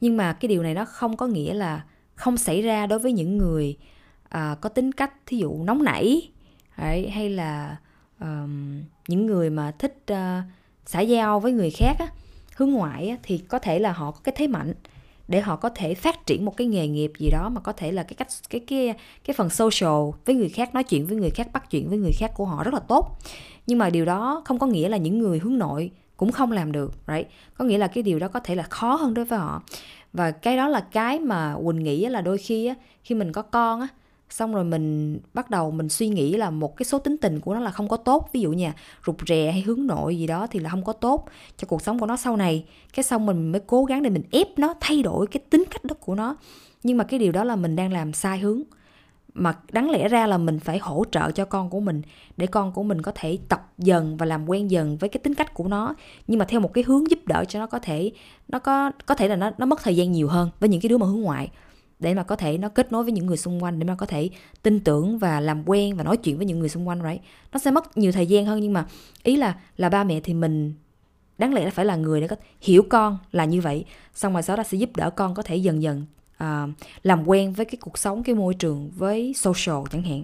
Nhưng 0.00 0.16
mà 0.16 0.32
cái 0.32 0.48
điều 0.48 0.62
này 0.62 0.74
nó 0.74 0.84
không 0.84 1.16
có 1.16 1.26
nghĩa 1.26 1.54
là 1.54 1.84
không 2.14 2.36
xảy 2.36 2.62
ra 2.62 2.86
đối 2.86 2.98
với 2.98 3.12
những 3.12 3.38
người 3.38 3.76
uh, 4.24 4.60
có 4.60 4.68
tính 4.68 4.92
cách 4.92 5.12
thí 5.26 5.36
dụ 5.36 5.64
nóng 5.64 5.84
nảy 5.84 6.30
hay 7.10 7.30
là 7.30 7.76
um, 8.20 8.82
những 9.08 9.26
người 9.26 9.50
mà 9.50 9.70
thích 9.78 10.04
uh, 10.12 10.16
xã 10.86 11.00
giao 11.00 11.40
với 11.40 11.52
người 11.52 11.70
khác 11.70 11.96
á, 11.98 12.06
hướng 12.56 12.70
ngoại 12.70 13.08
á, 13.08 13.16
thì 13.22 13.38
có 13.38 13.58
thể 13.58 13.78
là 13.78 13.92
họ 13.92 14.10
có 14.10 14.20
cái 14.24 14.34
thế 14.38 14.46
mạnh 14.46 14.74
để 15.30 15.40
họ 15.40 15.56
có 15.56 15.68
thể 15.68 15.94
phát 15.94 16.26
triển 16.26 16.44
một 16.44 16.56
cái 16.56 16.66
nghề 16.66 16.88
nghiệp 16.88 17.12
gì 17.18 17.30
đó 17.30 17.48
mà 17.48 17.60
có 17.60 17.72
thể 17.72 17.92
là 17.92 18.02
cái 18.02 18.14
cách, 18.14 18.28
cái 18.50 18.60
cái 18.60 18.94
cái 19.24 19.34
phần 19.34 19.50
social 19.50 20.10
với 20.24 20.34
người 20.34 20.48
khác, 20.48 20.74
nói 20.74 20.84
chuyện 20.84 21.06
với 21.06 21.16
người 21.16 21.30
khác, 21.30 21.48
bắt 21.52 21.70
chuyện 21.70 21.88
với 21.88 21.98
người 21.98 22.12
khác 22.18 22.30
của 22.34 22.44
họ 22.44 22.64
rất 22.64 22.74
là 22.74 22.80
tốt. 22.80 23.18
Nhưng 23.66 23.78
mà 23.78 23.90
điều 23.90 24.04
đó 24.04 24.42
không 24.44 24.58
có 24.58 24.66
nghĩa 24.66 24.88
là 24.88 24.96
những 24.96 25.18
người 25.18 25.38
hướng 25.38 25.58
nội 25.58 25.90
cũng 26.16 26.32
không 26.32 26.52
làm 26.52 26.72
được, 26.72 26.92
right? 27.08 27.28
Có 27.58 27.64
nghĩa 27.64 27.78
là 27.78 27.86
cái 27.86 28.02
điều 28.02 28.18
đó 28.18 28.28
có 28.28 28.40
thể 28.40 28.54
là 28.54 28.62
khó 28.62 28.94
hơn 28.94 29.14
đối 29.14 29.24
với 29.24 29.38
họ. 29.38 29.62
Và 30.12 30.30
cái 30.30 30.56
đó 30.56 30.68
là 30.68 30.80
cái 30.80 31.18
mà 31.18 31.56
quỳnh 31.64 31.82
nghĩ 31.84 32.06
là 32.06 32.20
đôi 32.20 32.38
khi 32.38 32.72
khi 33.02 33.14
mình 33.14 33.32
có 33.32 33.42
con 33.42 33.80
á 33.80 33.88
xong 34.30 34.54
rồi 34.54 34.64
mình 34.64 35.18
bắt 35.34 35.50
đầu 35.50 35.70
mình 35.70 35.88
suy 35.88 36.08
nghĩ 36.08 36.36
là 36.36 36.50
một 36.50 36.76
cái 36.76 36.84
số 36.84 36.98
tính 36.98 37.16
tình 37.16 37.40
của 37.40 37.54
nó 37.54 37.60
là 37.60 37.70
không 37.70 37.88
có 37.88 37.96
tốt. 37.96 38.28
Ví 38.32 38.40
dụ 38.40 38.52
như 38.52 38.68
rụt 39.06 39.16
rè 39.26 39.50
hay 39.50 39.62
hướng 39.62 39.86
nội 39.86 40.18
gì 40.18 40.26
đó 40.26 40.46
thì 40.50 40.60
là 40.60 40.70
không 40.70 40.84
có 40.84 40.92
tốt 40.92 41.28
cho 41.56 41.66
cuộc 41.68 41.82
sống 41.82 41.98
của 41.98 42.06
nó 42.06 42.16
sau 42.16 42.36
này. 42.36 42.64
Cái 42.92 43.04
xong 43.04 43.26
mình 43.26 43.52
mới 43.52 43.60
cố 43.66 43.84
gắng 43.84 44.02
để 44.02 44.10
mình 44.10 44.22
ép 44.30 44.46
nó 44.56 44.74
thay 44.80 45.02
đổi 45.02 45.26
cái 45.26 45.42
tính 45.50 45.64
cách 45.70 45.84
đó 45.84 45.94
của 46.00 46.14
nó. 46.14 46.36
Nhưng 46.82 46.96
mà 46.96 47.04
cái 47.04 47.20
điều 47.20 47.32
đó 47.32 47.44
là 47.44 47.56
mình 47.56 47.76
đang 47.76 47.92
làm 47.92 48.12
sai 48.12 48.38
hướng. 48.38 48.62
Mà 49.34 49.56
đáng 49.72 49.90
lẽ 49.90 50.08
ra 50.08 50.26
là 50.26 50.38
mình 50.38 50.58
phải 50.58 50.78
hỗ 50.78 51.04
trợ 51.10 51.30
cho 51.30 51.44
con 51.44 51.70
của 51.70 51.80
mình 51.80 52.02
để 52.36 52.46
con 52.46 52.72
của 52.72 52.82
mình 52.82 53.02
có 53.02 53.12
thể 53.14 53.38
tập 53.48 53.72
dần 53.78 54.16
và 54.16 54.26
làm 54.26 54.48
quen 54.48 54.70
dần 54.70 54.96
với 54.96 55.08
cái 55.08 55.20
tính 55.24 55.34
cách 55.34 55.54
của 55.54 55.68
nó. 55.68 55.94
Nhưng 56.26 56.38
mà 56.38 56.44
theo 56.44 56.60
một 56.60 56.74
cái 56.74 56.84
hướng 56.86 57.10
giúp 57.10 57.18
đỡ 57.26 57.44
cho 57.48 57.58
nó 57.58 57.66
có 57.66 57.78
thể, 57.78 58.12
nó 58.48 58.58
có 58.58 58.90
có 59.06 59.14
thể 59.14 59.28
là 59.28 59.36
nó 59.36 59.50
nó 59.58 59.66
mất 59.66 59.82
thời 59.82 59.96
gian 59.96 60.12
nhiều 60.12 60.28
hơn 60.28 60.50
với 60.60 60.68
những 60.68 60.80
cái 60.80 60.88
đứa 60.88 60.98
mà 60.98 61.06
hướng 61.06 61.20
ngoại 61.20 61.50
để 62.00 62.14
mà 62.14 62.22
có 62.22 62.36
thể 62.36 62.58
nó 62.58 62.68
kết 62.68 62.92
nối 62.92 63.04
với 63.04 63.12
những 63.12 63.26
người 63.26 63.36
xung 63.36 63.62
quanh 63.62 63.78
để 63.78 63.84
mà 63.84 63.94
có 63.94 64.06
thể 64.06 64.30
tin 64.62 64.80
tưởng 64.80 65.18
và 65.18 65.40
làm 65.40 65.68
quen 65.68 65.96
và 65.96 66.04
nói 66.04 66.16
chuyện 66.16 66.36
với 66.36 66.46
những 66.46 66.58
người 66.58 66.68
xung 66.68 66.88
quanh 66.88 67.02
right? 67.02 67.22
Nó 67.52 67.58
sẽ 67.58 67.70
mất 67.70 67.98
nhiều 67.98 68.12
thời 68.12 68.26
gian 68.26 68.46
hơn 68.46 68.60
nhưng 68.60 68.72
mà 68.72 68.86
ý 69.22 69.36
là 69.36 69.56
là 69.76 69.88
ba 69.88 70.04
mẹ 70.04 70.20
thì 70.20 70.34
mình 70.34 70.74
đáng 71.38 71.54
lẽ 71.54 71.64
là 71.64 71.70
phải 71.70 71.84
là 71.84 71.96
người 71.96 72.20
để 72.20 72.28
có 72.28 72.36
hiểu 72.60 72.82
con 72.90 73.18
là 73.32 73.44
như 73.44 73.60
vậy. 73.60 73.84
Xong 74.14 74.32
rồi 74.32 74.42
sau 74.42 74.56
đó 74.56 74.62
sẽ 74.62 74.78
giúp 74.78 74.96
đỡ 74.96 75.10
con 75.10 75.34
có 75.34 75.42
thể 75.42 75.56
dần 75.56 75.82
dần 75.82 76.06
uh, 76.44 76.70
làm 77.02 77.28
quen 77.28 77.52
với 77.52 77.66
cái 77.66 77.76
cuộc 77.80 77.98
sống 77.98 78.22
cái 78.22 78.34
môi 78.34 78.54
trường 78.54 78.90
với 78.96 79.32
social 79.36 79.78
chẳng 79.90 80.02
hạn. 80.02 80.22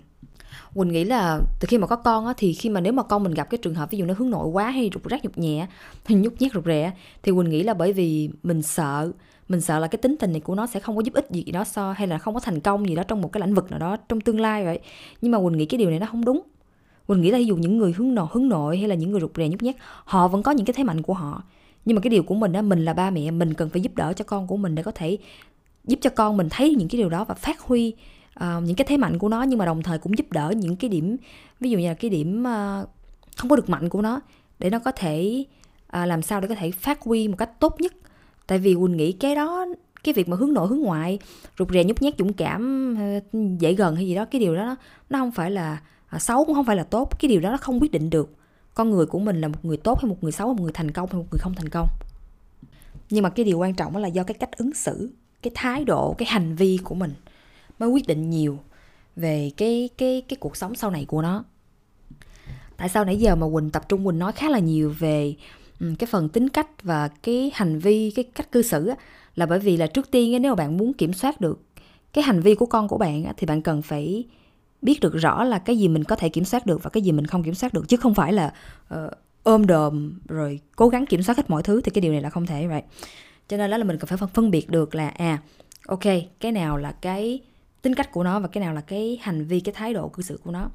Quỳnh 0.74 0.88
nghĩ 0.88 1.04
là 1.04 1.40
từ 1.60 1.66
khi 1.66 1.78
mà 1.78 1.86
có 1.86 1.96
con 1.96 2.26
á, 2.26 2.34
thì 2.36 2.52
khi 2.52 2.68
mà 2.68 2.80
nếu 2.80 2.92
mà 2.92 3.02
con 3.02 3.22
mình 3.22 3.34
gặp 3.34 3.50
cái 3.50 3.58
trường 3.58 3.74
hợp 3.74 3.90
ví 3.90 3.98
dụ 3.98 4.04
nó 4.04 4.14
hướng 4.18 4.30
nội 4.30 4.46
quá 4.46 4.70
hay 4.70 4.90
rụt 4.94 5.04
rác 5.04 5.24
nhục 5.24 5.38
nhẹ 5.38 5.66
hay 6.04 6.18
nhút 6.22 6.32
nhát 6.38 6.52
rụt 6.54 6.64
rè 6.64 6.92
thì 7.22 7.32
Quỳnh 7.32 7.50
nghĩ 7.50 7.62
là 7.62 7.74
bởi 7.74 7.92
vì 7.92 8.30
mình 8.42 8.62
sợ 8.62 9.12
mình 9.48 9.60
sợ 9.60 9.78
là 9.78 9.86
cái 9.86 9.98
tính 9.98 10.16
tình 10.20 10.32
này 10.32 10.40
của 10.40 10.54
nó 10.54 10.66
sẽ 10.66 10.80
không 10.80 10.96
có 10.96 11.02
giúp 11.02 11.14
ích 11.14 11.30
gì 11.30 11.42
đó 11.42 11.64
so 11.64 11.92
hay 11.92 12.06
là 12.06 12.18
không 12.18 12.34
có 12.34 12.40
thành 12.40 12.60
công 12.60 12.88
gì 12.88 12.94
đó 12.94 13.02
trong 13.02 13.20
một 13.20 13.32
cái 13.32 13.40
lĩnh 13.40 13.54
vực 13.54 13.70
nào 13.70 13.78
đó 13.78 13.96
trong 13.96 14.20
tương 14.20 14.40
lai 14.40 14.64
vậy. 14.64 14.78
Nhưng 15.20 15.32
mà 15.32 15.38
quỳnh 15.38 15.56
nghĩ 15.56 15.66
cái 15.66 15.78
điều 15.78 15.90
này 15.90 15.98
nó 15.98 16.06
không 16.06 16.24
đúng. 16.24 16.40
Quỳnh 17.06 17.20
nghĩ 17.20 17.30
là 17.30 17.38
ví 17.38 17.44
dụ 17.44 17.56
những 17.56 17.78
người 17.78 17.92
hướng 17.92 18.14
nội 18.14 18.26
hướng 18.30 18.48
nội 18.48 18.78
hay 18.78 18.88
là 18.88 18.94
những 18.94 19.10
người 19.10 19.20
rụt 19.20 19.36
rè 19.36 19.48
nhút 19.48 19.62
nhát 19.62 19.76
họ 20.04 20.28
vẫn 20.28 20.42
có 20.42 20.52
những 20.52 20.66
cái 20.66 20.74
thế 20.74 20.84
mạnh 20.84 21.02
của 21.02 21.14
họ. 21.14 21.42
Nhưng 21.84 21.94
mà 21.94 22.00
cái 22.00 22.10
điều 22.10 22.22
của 22.22 22.34
mình 22.34 22.52
á 22.52 22.62
mình 22.62 22.84
là 22.84 22.92
ba 22.92 23.10
mẹ 23.10 23.30
mình 23.30 23.54
cần 23.54 23.68
phải 23.68 23.82
giúp 23.82 23.96
đỡ 23.96 24.12
cho 24.16 24.24
con 24.24 24.46
của 24.46 24.56
mình 24.56 24.74
để 24.74 24.82
có 24.82 24.90
thể 24.90 25.18
giúp 25.84 25.98
cho 26.02 26.10
con 26.10 26.36
mình 26.36 26.48
thấy 26.50 26.74
những 26.74 26.88
cái 26.88 26.98
điều 26.98 27.08
đó 27.08 27.24
và 27.24 27.34
phát 27.34 27.60
huy 27.60 27.94
uh, 28.44 28.62
những 28.62 28.76
cái 28.76 28.84
thế 28.88 28.96
mạnh 28.96 29.18
của 29.18 29.28
nó 29.28 29.42
nhưng 29.42 29.58
mà 29.58 29.64
đồng 29.64 29.82
thời 29.82 29.98
cũng 29.98 30.18
giúp 30.18 30.32
đỡ 30.32 30.52
những 30.56 30.76
cái 30.76 30.90
điểm 30.90 31.16
ví 31.60 31.70
dụ 31.70 31.78
như 31.78 31.88
là 31.88 31.94
cái 31.94 32.10
điểm 32.10 32.42
uh, 32.42 32.88
không 33.36 33.50
có 33.50 33.56
được 33.56 33.70
mạnh 33.70 33.88
của 33.88 34.02
nó 34.02 34.20
để 34.58 34.70
nó 34.70 34.78
có 34.78 34.92
thể 34.92 35.44
uh, 35.86 36.08
làm 36.08 36.22
sao 36.22 36.40
để 36.40 36.48
có 36.48 36.54
thể 36.54 36.70
phát 36.70 37.00
huy 37.00 37.28
một 37.28 37.36
cách 37.38 37.60
tốt 37.60 37.76
nhất. 37.80 37.94
Tại 38.46 38.58
vì 38.58 38.74
quỳnh 38.74 38.96
nghĩ 38.96 39.12
cái 39.12 39.34
đó 39.34 39.66
cái 40.04 40.14
việc 40.14 40.28
mà 40.28 40.36
hướng 40.36 40.54
nội 40.54 40.68
hướng 40.68 40.80
ngoại 40.80 41.18
rụt 41.58 41.70
rè 41.72 41.84
nhút 41.84 42.02
nhát 42.02 42.14
dũng 42.18 42.32
cảm 42.32 42.94
dễ 43.58 43.74
gần 43.74 43.96
hay 43.96 44.06
gì 44.06 44.14
đó 44.14 44.24
cái 44.24 44.40
điều 44.40 44.56
đó 44.56 44.76
nó 45.10 45.18
không 45.18 45.32
phải 45.32 45.50
là 45.50 45.80
à, 46.06 46.18
xấu 46.18 46.44
cũng 46.44 46.54
không 46.54 46.64
phải 46.64 46.76
là 46.76 46.84
tốt 46.84 47.20
cái 47.20 47.28
điều 47.28 47.40
đó 47.40 47.50
nó 47.50 47.56
không 47.56 47.80
quyết 47.80 47.92
định 47.92 48.10
được. 48.10 48.34
Con 48.74 48.90
người 48.90 49.06
của 49.06 49.18
mình 49.18 49.40
là 49.40 49.48
một 49.48 49.64
người 49.64 49.76
tốt 49.76 50.00
hay 50.00 50.08
một 50.08 50.16
người 50.20 50.32
xấu 50.32 50.54
một 50.54 50.62
người 50.62 50.72
thành 50.74 50.90
công 50.90 51.08
hay 51.12 51.18
một 51.18 51.26
người 51.30 51.38
không 51.38 51.54
thành 51.54 51.68
công. 51.68 51.88
Nhưng 53.10 53.22
mà 53.22 53.28
cái 53.28 53.44
điều 53.44 53.58
quan 53.58 53.74
trọng 53.74 53.96
là 53.96 54.08
do 54.08 54.22
cái 54.22 54.34
cách 54.34 54.58
ứng 54.58 54.74
xử 54.74 55.12
cái 55.42 55.50
thái 55.54 55.84
độ 55.84 56.14
cái 56.18 56.28
hành 56.28 56.56
vi 56.56 56.78
của 56.84 56.94
mình 56.94 57.14
mới 57.78 57.88
quyết 57.88 58.06
định 58.06 58.30
nhiều 58.30 58.58
về 59.16 59.50
cái 59.56 59.88
cái 59.98 60.22
cái 60.28 60.36
cuộc 60.40 60.56
sống 60.56 60.74
sau 60.74 60.90
này 60.90 61.04
của 61.04 61.22
nó. 61.22 61.44
Tại 62.76 62.88
sao 62.88 63.04
nãy 63.04 63.16
giờ 63.16 63.36
mà 63.36 63.46
quỳnh 63.52 63.70
tập 63.70 63.88
trung 63.88 64.06
quỳnh 64.06 64.18
nói 64.18 64.32
khá 64.32 64.48
là 64.48 64.58
nhiều 64.58 64.94
về 64.98 65.34
cái 65.80 66.06
phần 66.10 66.28
tính 66.28 66.48
cách 66.48 66.82
và 66.82 67.08
cái 67.08 67.50
hành 67.54 67.78
vi 67.78 68.10
cái 68.10 68.24
cách 68.24 68.52
cư 68.52 68.62
xử 68.62 68.92
là 69.34 69.46
bởi 69.46 69.58
vì 69.58 69.76
là 69.76 69.86
trước 69.86 70.10
tiên 70.10 70.42
nếu 70.42 70.52
mà 70.52 70.56
bạn 70.56 70.76
muốn 70.76 70.92
kiểm 70.92 71.12
soát 71.12 71.40
được 71.40 71.62
cái 72.12 72.24
hành 72.24 72.40
vi 72.40 72.54
của 72.54 72.66
con 72.66 72.88
của 72.88 72.98
bạn 72.98 73.24
thì 73.36 73.46
bạn 73.46 73.62
cần 73.62 73.82
phải 73.82 74.24
biết 74.82 75.00
được 75.00 75.14
rõ 75.14 75.44
là 75.44 75.58
cái 75.58 75.78
gì 75.78 75.88
mình 75.88 76.04
có 76.04 76.16
thể 76.16 76.28
kiểm 76.28 76.44
soát 76.44 76.66
được 76.66 76.82
và 76.82 76.90
cái 76.90 77.02
gì 77.02 77.12
mình 77.12 77.26
không 77.26 77.42
kiểm 77.42 77.54
soát 77.54 77.74
được 77.74 77.88
chứ 77.88 77.96
không 77.96 78.14
phải 78.14 78.32
là 78.32 78.52
uh, 78.94 79.10
ôm 79.42 79.66
đồm 79.66 80.18
rồi 80.28 80.60
cố 80.76 80.88
gắng 80.88 81.06
kiểm 81.06 81.22
soát 81.22 81.36
hết 81.36 81.50
mọi 81.50 81.62
thứ 81.62 81.80
thì 81.80 81.90
cái 81.90 82.00
điều 82.00 82.12
này 82.12 82.20
là 82.20 82.30
không 82.30 82.46
thể 82.46 82.66
vậy 82.66 82.82
cho 83.48 83.56
nên 83.56 83.70
đó 83.70 83.76
là 83.76 83.84
mình 83.84 83.98
cần 83.98 84.18
phải 84.18 84.28
phân 84.34 84.50
biệt 84.50 84.70
được 84.70 84.94
là 84.94 85.08
à 85.08 85.38
ok 85.86 86.04
cái 86.40 86.52
nào 86.52 86.76
là 86.76 86.92
cái 86.92 87.40
tính 87.86 87.94
cách 87.94 88.12
của 88.12 88.22
nó 88.22 88.40
và 88.40 88.48
cái 88.48 88.64
nào 88.64 88.74
là 88.74 88.80
cái 88.80 89.18
hành 89.22 89.44
vi 89.44 89.60
cái 89.60 89.74
thái 89.74 89.94
độ 89.94 90.08
cư 90.08 90.22
xử 90.22 90.40
của 90.44 90.50
nó. 90.50 90.70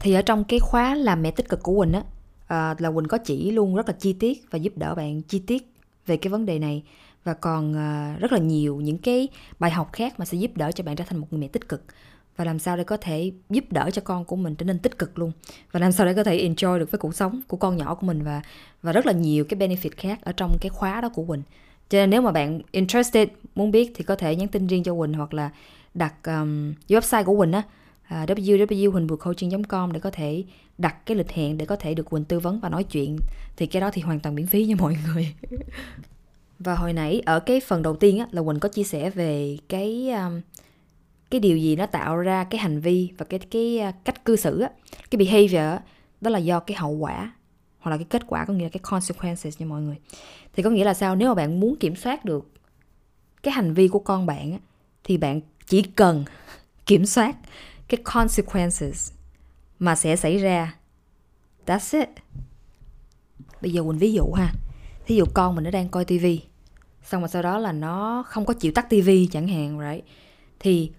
Thì 0.00 0.14
ở 0.14 0.22
trong 0.22 0.44
cái 0.44 0.58
khóa 0.60 0.94
làm 0.94 1.22
mẹ 1.22 1.30
tích 1.30 1.48
cực 1.48 1.62
của 1.62 1.78
quỳnh 1.78 1.92
á 1.92 2.02
à, 2.46 2.74
là 2.78 2.90
quỳnh 2.90 3.08
có 3.08 3.18
chỉ 3.18 3.50
luôn 3.50 3.76
rất 3.76 3.88
là 3.88 3.94
chi 3.98 4.12
tiết 4.12 4.42
và 4.50 4.56
giúp 4.56 4.72
đỡ 4.76 4.94
bạn 4.94 5.22
chi 5.22 5.38
tiết 5.38 5.72
về 6.06 6.16
cái 6.16 6.30
vấn 6.30 6.46
đề 6.46 6.58
này. 6.58 6.82
Và 7.24 7.34
còn 7.34 7.76
à, 7.76 8.16
rất 8.20 8.32
là 8.32 8.38
nhiều 8.38 8.80
những 8.80 8.98
cái 8.98 9.28
bài 9.58 9.70
học 9.70 9.92
khác 9.92 10.18
mà 10.18 10.24
sẽ 10.24 10.38
giúp 10.38 10.50
đỡ 10.54 10.72
cho 10.72 10.84
bạn 10.84 10.96
trở 10.96 11.04
thành 11.08 11.18
một 11.18 11.26
người 11.30 11.40
mẹ 11.40 11.48
tích 11.48 11.68
cực. 11.68 11.84
Và 12.36 12.44
làm 12.44 12.58
sao 12.58 12.76
để 12.76 12.84
có 12.84 12.96
thể 12.96 13.32
giúp 13.50 13.64
đỡ 13.70 13.90
cho 13.92 14.02
con 14.04 14.24
của 14.24 14.36
mình 14.36 14.54
trở 14.54 14.64
nên 14.64 14.78
tích 14.78 14.98
cực 14.98 15.18
luôn. 15.18 15.32
Và 15.72 15.80
làm 15.80 15.92
sao 15.92 16.06
để 16.06 16.14
có 16.14 16.24
thể 16.24 16.48
enjoy 16.48 16.78
được 16.78 16.90
với 16.90 16.98
cuộc 16.98 17.14
sống 17.14 17.40
của 17.48 17.56
con 17.56 17.76
nhỏ 17.76 17.94
của 17.94 18.06
mình 18.06 18.22
và 18.22 18.42
và 18.82 18.92
rất 18.92 19.06
là 19.06 19.12
nhiều 19.12 19.44
cái 19.44 19.60
benefit 19.60 19.90
khác 19.96 20.18
ở 20.22 20.32
trong 20.32 20.56
cái 20.60 20.70
khóa 20.70 21.00
đó 21.00 21.08
của 21.08 21.24
Quỳnh. 21.24 21.42
Cho 21.88 21.98
nên 21.98 22.10
nếu 22.10 22.22
mà 22.22 22.32
bạn 22.32 22.60
interested 22.70 23.28
muốn 23.54 23.70
biết 23.70 23.92
thì 23.94 24.04
có 24.04 24.16
thể 24.16 24.36
nhắn 24.36 24.48
tin 24.48 24.66
riêng 24.66 24.82
cho 24.82 24.94
Quỳnh 24.94 25.12
hoặc 25.12 25.34
là 25.34 25.50
đặt 25.96 26.14
um, 26.24 26.74
website 26.88 27.24
của 27.24 27.36
Quỳnh 27.36 27.52
á 27.52 27.62
à, 28.02 28.22
uh, 28.22 28.28
www.huỳnhvượtcoaching.com 28.28 29.92
để 29.92 30.00
có 30.00 30.10
thể 30.10 30.44
đặt 30.78 31.06
cái 31.06 31.16
lịch 31.16 31.30
hẹn 31.30 31.58
để 31.58 31.66
có 31.66 31.76
thể 31.76 31.94
được 31.94 32.10
Quỳnh 32.10 32.24
tư 32.24 32.40
vấn 32.40 32.60
và 32.60 32.68
nói 32.68 32.84
chuyện. 32.84 33.18
Thì 33.56 33.66
cái 33.66 33.80
đó 33.80 33.90
thì 33.92 34.02
hoàn 34.02 34.20
toàn 34.20 34.34
miễn 34.34 34.46
phí 34.46 34.64
nha 34.64 34.74
mọi 34.78 34.96
người. 35.06 35.34
Và 36.58 36.74
hồi 36.74 36.92
nãy 36.92 37.22
ở 37.26 37.40
cái 37.40 37.60
phần 37.60 37.82
đầu 37.82 37.96
tiên 37.96 38.18
á, 38.18 38.26
là 38.30 38.42
Quỳnh 38.42 38.60
có 38.60 38.68
chia 38.68 38.84
sẻ 38.84 39.10
về 39.10 39.58
cái 39.68 40.10
um, 40.10 40.40
cái 41.30 41.40
điều 41.40 41.58
gì 41.58 41.76
nó 41.76 41.86
tạo 41.86 42.16
ra 42.16 42.44
cái 42.44 42.60
hành 42.60 42.80
vi 42.80 43.10
và 43.18 43.26
cái 43.28 43.38
cái 43.38 43.78
à, 43.78 43.92
cách 44.04 44.24
cư 44.24 44.36
xử 44.36 44.60
á, 44.60 44.70
cái 45.10 45.16
behavior 45.18 45.72
á, 45.72 45.80
đó 46.20 46.30
là 46.30 46.38
do 46.38 46.60
cái 46.60 46.76
hậu 46.76 46.92
quả 46.92 47.32
hoặc 47.78 47.90
là 47.90 47.96
cái 47.96 48.06
kết 48.10 48.22
quả 48.26 48.44
có 48.44 48.54
nghĩa 48.54 48.64
là 48.64 48.70
cái 48.70 48.80
consequences 48.90 49.60
nha 49.60 49.66
mọi 49.66 49.82
người. 49.82 49.96
Thì 50.52 50.62
có 50.62 50.70
nghĩa 50.70 50.84
là 50.84 50.94
sao? 50.94 51.16
Nếu 51.16 51.28
mà 51.28 51.34
bạn 51.34 51.60
muốn 51.60 51.76
kiểm 51.76 51.96
soát 51.96 52.24
được 52.24 52.50
cái 53.42 53.54
hành 53.54 53.74
vi 53.74 53.88
của 53.88 53.98
con 53.98 54.26
bạn 54.26 54.52
á, 54.52 54.58
thì 55.04 55.16
bạn 55.16 55.40
chỉ 55.66 55.82
cần 55.82 56.24
kiểm 56.86 57.06
soát 57.06 57.36
cái 57.88 58.00
consequences 58.04 59.12
mà 59.78 59.96
sẽ 59.96 60.16
xảy 60.16 60.38
ra. 60.38 60.74
That's 61.66 61.98
it. 61.98 62.08
Bây 63.62 63.72
giờ 63.72 63.82
mình 63.82 63.98
ví 63.98 64.12
dụ 64.12 64.32
ha. 64.32 64.52
Thí 65.06 65.16
dụ 65.16 65.24
con 65.34 65.54
mình 65.54 65.64
nó 65.64 65.70
đang 65.70 65.88
coi 65.88 66.04
tivi 66.04 66.42
xong 67.02 67.20
rồi 67.20 67.28
sau 67.28 67.42
đó 67.42 67.58
là 67.58 67.72
nó 67.72 68.24
không 68.26 68.46
có 68.46 68.54
chịu 68.54 68.72
tắt 68.72 68.86
tivi 68.90 69.28
chẳng 69.32 69.48
hạn 69.48 69.78
right? 69.80 70.04
Thì 70.60 70.90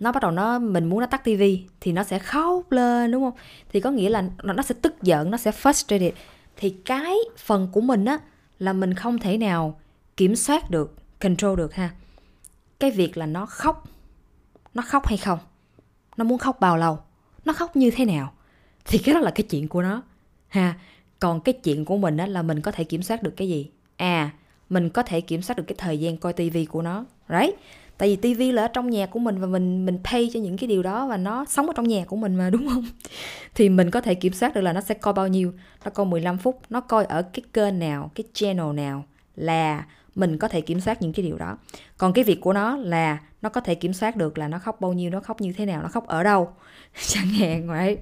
nó 0.00 0.12
bắt 0.12 0.22
đầu 0.22 0.30
nó 0.30 0.58
mình 0.58 0.84
muốn 0.84 1.00
nó 1.00 1.06
tắt 1.06 1.24
tivi 1.24 1.64
thì 1.80 1.92
nó 1.92 2.04
sẽ 2.04 2.18
khóc 2.18 2.72
lên 2.72 3.10
đúng 3.10 3.22
không? 3.22 3.34
Thì 3.72 3.80
có 3.80 3.90
nghĩa 3.90 4.08
là 4.08 4.24
nó, 4.42 4.52
nó 4.52 4.62
sẽ 4.62 4.74
tức 4.82 5.02
giận 5.02 5.30
nó 5.30 5.38
sẽ 5.38 5.50
frustrated. 5.50 6.12
Thì 6.56 6.70
cái 6.84 7.14
phần 7.38 7.68
của 7.72 7.80
mình 7.80 8.04
á 8.04 8.18
là 8.58 8.72
mình 8.72 8.94
không 8.94 9.18
thể 9.18 9.38
nào 9.38 9.80
kiểm 10.16 10.36
soát 10.36 10.70
được 10.70 10.94
control 11.20 11.58
được 11.58 11.74
ha. 11.74 11.90
Cái 12.80 12.90
việc 12.90 13.16
là 13.16 13.26
nó 13.26 13.46
khóc 13.46 13.88
nó 14.74 14.82
khóc 14.86 15.06
hay 15.06 15.18
không? 15.18 15.38
Nó 16.16 16.24
muốn 16.24 16.38
khóc 16.38 16.60
bao 16.60 16.76
lâu? 16.76 16.98
Nó 17.44 17.52
khóc 17.52 17.76
như 17.76 17.90
thế 17.90 18.04
nào? 18.04 18.32
Thì 18.84 18.98
cái 18.98 19.14
đó 19.14 19.20
là 19.20 19.30
cái 19.30 19.46
chuyện 19.50 19.68
của 19.68 19.82
nó. 19.82 20.02
Ha, 20.48 20.74
còn 21.20 21.40
cái 21.40 21.52
chuyện 21.52 21.84
của 21.84 21.96
mình 21.96 22.16
á 22.16 22.26
là 22.26 22.42
mình 22.42 22.60
có 22.60 22.70
thể 22.70 22.84
kiểm 22.84 23.02
soát 23.02 23.22
được 23.22 23.34
cái 23.36 23.48
gì? 23.48 23.70
À 23.96 24.30
mình 24.72 24.88
có 24.88 25.02
thể 25.02 25.20
kiểm 25.20 25.42
soát 25.42 25.56
được 25.56 25.64
cái 25.66 25.76
thời 25.78 26.00
gian 26.00 26.16
coi 26.16 26.32
tivi 26.32 26.64
của 26.64 26.82
nó, 26.82 27.04
right? 27.28 27.54
Tại 27.98 28.08
vì 28.08 28.16
tivi 28.16 28.52
là 28.52 28.62
ở 28.62 28.68
trong 28.68 28.90
nhà 28.90 29.06
của 29.06 29.18
mình 29.18 29.40
và 29.40 29.46
mình 29.46 29.86
mình 29.86 29.98
pay 30.04 30.30
cho 30.32 30.40
những 30.40 30.56
cái 30.56 30.68
điều 30.68 30.82
đó 30.82 31.06
và 31.06 31.16
nó 31.16 31.44
sống 31.44 31.66
ở 31.66 31.72
trong 31.76 31.88
nhà 31.88 32.04
của 32.04 32.16
mình 32.16 32.34
mà, 32.34 32.50
đúng 32.52 32.68
không? 32.68 32.84
Thì 33.54 33.68
mình 33.68 33.90
có 33.90 34.00
thể 34.00 34.14
kiểm 34.14 34.32
soát 34.32 34.54
được 34.54 34.60
là 34.60 34.72
nó 34.72 34.80
sẽ 34.80 34.94
coi 34.94 35.14
bao 35.14 35.28
nhiêu. 35.28 35.52
Nó 35.84 35.90
coi 35.90 36.06
15 36.06 36.38
phút, 36.38 36.60
nó 36.70 36.80
coi 36.80 37.04
ở 37.04 37.22
cái 37.22 37.42
kênh 37.52 37.78
nào, 37.78 38.10
cái 38.14 38.24
channel 38.32 38.72
nào 38.74 39.04
là 39.36 39.86
mình 40.14 40.38
có 40.38 40.48
thể 40.48 40.60
kiểm 40.60 40.80
soát 40.80 41.02
những 41.02 41.12
cái 41.12 41.24
điều 41.26 41.38
đó. 41.38 41.58
Còn 41.98 42.12
cái 42.12 42.24
việc 42.24 42.40
của 42.40 42.52
nó 42.52 42.76
là 42.76 43.18
nó 43.42 43.48
có 43.48 43.60
thể 43.60 43.74
kiểm 43.74 43.92
soát 43.92 44.16
được 44.16 44.38
là 44.38 44.48
nó 44.48 44.58
khóc 44.58 44.80
bao 44.80 44.92
nhiêu, 44.92 45.10
nó 45.10 45.20
khóc 45.20 45.40
như 45.40 45.52
thế 45.52 45.66
nào, 45.66 45.82
nó 45.82 45.88
khóc 45.88 46.06
ở 46.06 46.22
đâu. 46.22 46.50
Chẳng 47.06 47.28
hạn 47.28 47.68
vậy. 47.68 47.98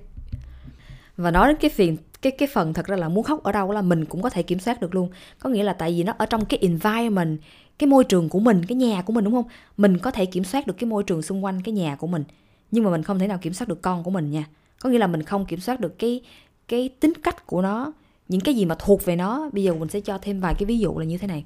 và 1.16 1.30
nói 1.30 1.48
đến 1.48 1.56
cái 1.60 1.70
phiền, 1.70 1.96
cái 2.22 2.32
cái 2.32 2.48
phần 2.52 2.74
thật 2.74 2.86
ra 2.86 2.96
là 2.96 3.08
muốn 3.08 3.24
khóc 3.24 3.42
ở 3.42 3.52
đâu 3.52 3.72
là 3.72 3.82
mình 3.82 4.04
cũng 4.04 4.22
có 4.22 4.30
thể 4.30 4.42
kiểm 4.42 4.58
soát 4.58 4.80
được 4.80 4.94
luôn. 4.94 5.10
Có 5.38 5.50
nghĩa 5.50 5.62
là 5.62 5.72
tại 5.72 5.92
vì 5.92 6.02
nó 6.02 6.14
ở 6.18 6.26
trong 6.26 6.44
cái 6.44 6.58
environment, 6.62 7.38
cái 7.78 7.88
môi 7.88 8.04
trường 8.04 8.28
của 8.28 8.40
mình, 8.40 8.64
cái 8.66 8.76
nhà 8.76 9.02
của 9.02 9.12
mình, 9.12 9.24
đúng 9.24 9.34
không? 9.34 9.48
Mình 9.76 9.98
có 9.98 10.10
thể 10.10 10.26
kiểm 10.26 10.44
soát 10.44 10.66
được 10.66 10.74
cái 10.78 10.90
môi 10.90 11.02
trường 11.02 11.22
xung 11.22 11.44
quanh 11.44 11.62
cái 11.62 11.72
nhà 11.72 11.96
của 11.96 12.06
mình, 12.06 12.24
nhưng 12.70 12.84
mà 12.84 12.90
mình 12.90 13.02
không 13.02 13.18
thể 13.18 13.26
nào 13.26 13.38
kiểm 13.38 13.52
soát 13.52 13.68
được 13.68 13.82
con 13.82 14.04
của 14.04 14.10
mình 14.10 14.30
nha. 14.30 14.44
Có 14.80 14.88
nghĩa 14.90 14.98
là 14.98 15.06
mình 15.06 15.22
không 15.22 15.46
kiểm 15.46 15.60
soát 15.60 15.80
được 15.80 15.98
cái 15.98 16.20
cái 16.68 16.88
tính 17.00 17.12
cách 17.22 17.46
của 17.46 17.62
nó, 17.62 17.92
những 18.28 18.40
cái 18.40 18.54
gì 18.54 18.64
mà 18.64 18.74
thuộc 18.78 19.04
về 19.04 19.16
nó. 19.16 19.50
Bây 19.52 19.64
giờ 19.64 19.74
mình 19.74 19.88
sẽ 19.88 20.00
cho 20.00 20.18
thêm 20.18 20.40
vài 20.40 20.54
cái 20.58 20.66
ví 20.66 20.78
dụ 20.78 20.98
là 20.98 21.04
như 21.04 21.18
thế 21.18 21.26
này 21.26 21.44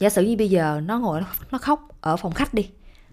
giả 0.00 0.10
sử 0.10 0.22
như 0.22 0.36
bây 0.36 0.50
giờ 0.50 0.80
nó 0.84 0.98
ngồi 0.98 1.20
nó 1.50 1.58
khóc 1.58 1.88
ở 2.00 2.16
phòng 2.16 2.32
khách 2.32 2.54
đi 2.54 2.70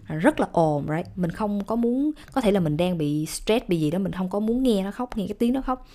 rất 0.08 0.40
là 0.40 0.46
ồn 0.52 0.86
right? 0.96 1.06
Mình 1.16 1.30
không 1.30 1.64
có 1.64 1.76
muốn 1.76 2.10
có 2.32 2.40
thể 2.40 2.52
là 2.52 2.60
mình 2.60 2.76
đang 2.76 2.98
bị 2.98 3.26
stress 3.26 3.68
bị 3.68 3.80
gì 3.80 3.90
đó 3.90 3.98
mình 3.98 4.12
không 4.12 4.30
có 4.30 4.40
muốn 4.40 4.62
nghe 4.62 4.84
nó 4.84 4.90
khóc 4.90 5.16
nghe 5.16 5.26
cái 5.26 5.36
tiếng 5.38 5.52
nó 5.52 5.60
khóc. 5.60 5.86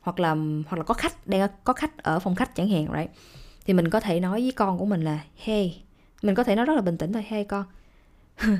Hoặc 0.00 0.20
là 0.20 0.36
hoặc 0.66 0.76
là 0.76 0.82
có 0.82 0.94
khách 0.94 1.26
đang 1.26 1.48
có 1.64 1.72
khách 1.72 2.02
ở 2.02 2.18
phòng 2.18 2.34
khách 2.34 2.54
chẳng 2.54 2.68
hạn 2.68 2.86
right? 2.96 3.10
Thì 3.66 3.72
mình 3.72 3.90
có 3.90 4.00
thể 4.00 4.20
nói 4.20 4.40
với 4.40 4.52
con 4.52 4.78
của 4.78 4.84
mình 4.84 5.04
là 5.04 5.20
hey 5.36 5.82
mình 6.22 6.34
có 6.34 6.44
thể 6.44 6.56
nói 6.56 6.66
rất 6.66 6.74
là 6.74 6.80
bình 6.80 6.98
tĩnh 6.98 7.12
thôi 7.12 7.24
hey 7.28 7.44
con. 7.44 7.64
Uh, 8.46 8.52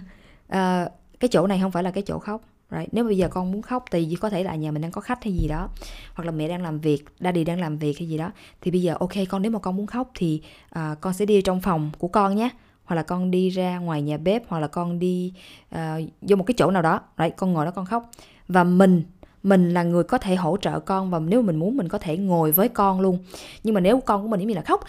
cái 1.21 1.29
chỗ 1.31 1.47
này 1.47 1.59
không 1.63 1.73
phải 1.73 1.83
là 1.83 1.91
cái 1.91 2.03
chỗ 2.07 2.19
khóc 2.19 2.43
right. 2.71 2.89
Nếu 2.93 3.05
bây 3.05 3.17
giờ 3.17 3.29
con 3.29 3.53
muốn 3.53 3.63
khóc 3.63 3.85
thì 3.91 4.17
có 4.21 4.31
thể 4.31 4.43
là 4.45 4.55
nhà 4.55 4.71
mình 4.71 4.83
đang 4.83 4.91
có 4.91 5.01
khách 5.01 5.25
hay 5.25 5.33
gì 5.33 5.49
đó 5.49 5.69
hoặc 6.15 6.25
là 6.25 6.31
mẹ 6.31 6.49
đang 6.49 6.63
làm 6.63 6.81
việc 6.81 7.05
daddy 7.21 7.45
đang 7.45 7.61
làm 7.61 7.79
việc 7.79 7.99
hay 7.99 8.09
gì 8.09 8.19
đó 8.19 8.31
thì 8.61 8.71
bây 8.71 8.83
giờ 8.83 8.97
ok 9.01 9.13
con 9.29 9.43
nếu 9.43 9.51
mà 9.51 9.59
con 9.59 9.77
muốn 9.77 9.87
khóc 9.87 10.11
thì 10.15 10.43
uh, 10.79 11.01
con 11.01 11.13
sẽ 11.15 11.27
đi 11.27 11.43
trong 11.43 11.61
phòng 11.61 11.91
của 11.99 12.09
con 12.09 12.37
nhé. 12.37 12.51
Hoặc 12.85 12.97
là 12.97 13.03
con 13.03 13.31
đi 13.31 13.51
ra 13.51 13.79
ngoài 13.79 14.03
nhà 14.03 14.17
bếp 14.17 14.49
hoặc 14.49 14.59
là 14.59 14.67
con 14.67 14.99
đi 14.99 15.33
uh, 15.75 15.79
vô 16.21 16.37
một 16.37 16.45
cái 16.45 16.55
chỗ 16.59 16.71
nào 16.71 16.83
đó. 16.83 17.01
Right. 17.19 17.37
Con 17.37 17.53
ngồi 17.53 17.65
đó 17.65 17.71
con 17.71 17.87
khóc. 17.87 18.11
Và 18.49 18.65
mình 18.65 19.03
mình 19.43 19.75
là 19.75 19.83
người 19.83 20.05
có 20.05 20.19
thể 20.19 20.35
hỗ 20.35 20.57
trợ 20.57 20.81
con 20.81 21.11
và 21.11 21.19
nếu 21.19 21.43
mình 21.43 21.57
muốn 21.57 21.77
mình 21.77 21.89
có 21.89 21.99
thể 21.99 22.17
ngồi 22.17 22.53
với 22.53 22.69
con 22.69 23.01
luôn. 23.01 23.19
Nhưng 23.63 23.75
mà 23.75 23.81
nếu 23.81 24.01
con 24.01 24.23
của 24.23 24.29
mình 24.29 24.41
giống 24.41 24.49
như 24.49 24.55
là 24.55 24.63
khóc 24.63 24.81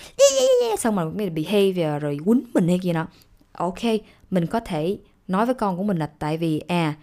xong 0.80 0.96
mà 0.96 1.04
cái 1.18 1.30
behavior 1.30 2.02
rồi 2.02 2.18
quýnh 2.26 2.42
mình 2.54 2.68
hay 2.68 2.80
gì 2.80 2.94
đó 2.94 3.08
ok 3.52 3.80
mình 4.32 4.46
có 4.46 4.60
thể 4.60 4.98
nói 5.28 5.46
với 5.46 5.56
con 5.56 5.78
của 5.78 5.84
mình 5.84 5.98
là 5.98 6.10
tại 6.20 6.38
vì 6.38 6.60
à 6.60 6.96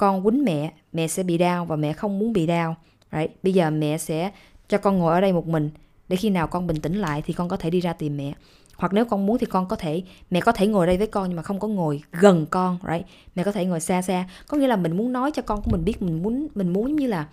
con 0.00 0.22
quýnh 0.22 0.44
mẹ 0.44 0.72
mẹ 0.92 1.08
sẽ 1.08 1.22
bị 1.22 1.38
đau 1.38 1.64
và 1.64 1.76
mẹ 1.76 1.92
không 1.92 2.18
muốn 2.18 2.32
bị 2.32 2.46
đau, 2.46 2.76
right? 3.12 3.30
bây 3.42 3.52
giờ 3.52 3.70
mẹ 3.70 3.98
sẽ 3.98 4.30
cho 4.68 4.78
con 4.78 4.98
ngồi 4.98 5.14
ở 5.14 5.20
đây 5.20 5.32
một 5.32 5.46
mình, 5.46 5.70
để 6.08 6.16
khi 6.16 6.30
nào 6.30 6.46
con 6.46 6.66
bình 6.66 6.76
tĩnh 6.76 6.94
lại 6.94 7.22
thì 7.26 7.32
con 7.32 7.48
có 7.48 7.56
thể 7.56 7.70
đi 7.70 7.80
ra 7.80 7.92
tìm 7.92 8.16
mẹ. 8.16 8.32
Hoặc 8.76 8.92
nếu 8.92 9.04
con 9.04 9.26
muốn 9.26 9.38
thì 9.38 9.46
con 9.46 9.68
có 9.68 9.76
thể, 9.76 10.02
mẹ 10.30 10.40
có 10.40 10.52
thể 10.52 10.66
ngồi 10.66 10.86
đây 10.86 10.96
với 10.96 11.06
con 11.06 11.28
nhưng 11.28 11.36
mà 11.36 11.42
không 11.42 11.60
có 11.60 11.68
ngồi 11.68 12.02
gần 12.12 12.46
con, 12.50 12.78
right? 12.92 13.06
Mẹ 13.34 13.44
có 13.44 13.52
thể 13.52 13.64
ngồi 13.64 13.80
xa 13.80 14.02
xa. 14.02 14.28
Có 14.48 14.56
nghĩa 14.56 14.66
là 14.66 14.76
mình 14.76 14.96
muốn 14.96 15.12
nói 15.12 15.30
cho 15.34 15.42
con 15.42 15.62
của 15.62 15.70
mình 15.70 15.84
biết, 15.84 16.02
mình 16.02 16.22
muốn 16.22 16.48
mình 16.54 16.72
muốn 16.72 16.96
như 16.96 17.06
là, 17.06 17.28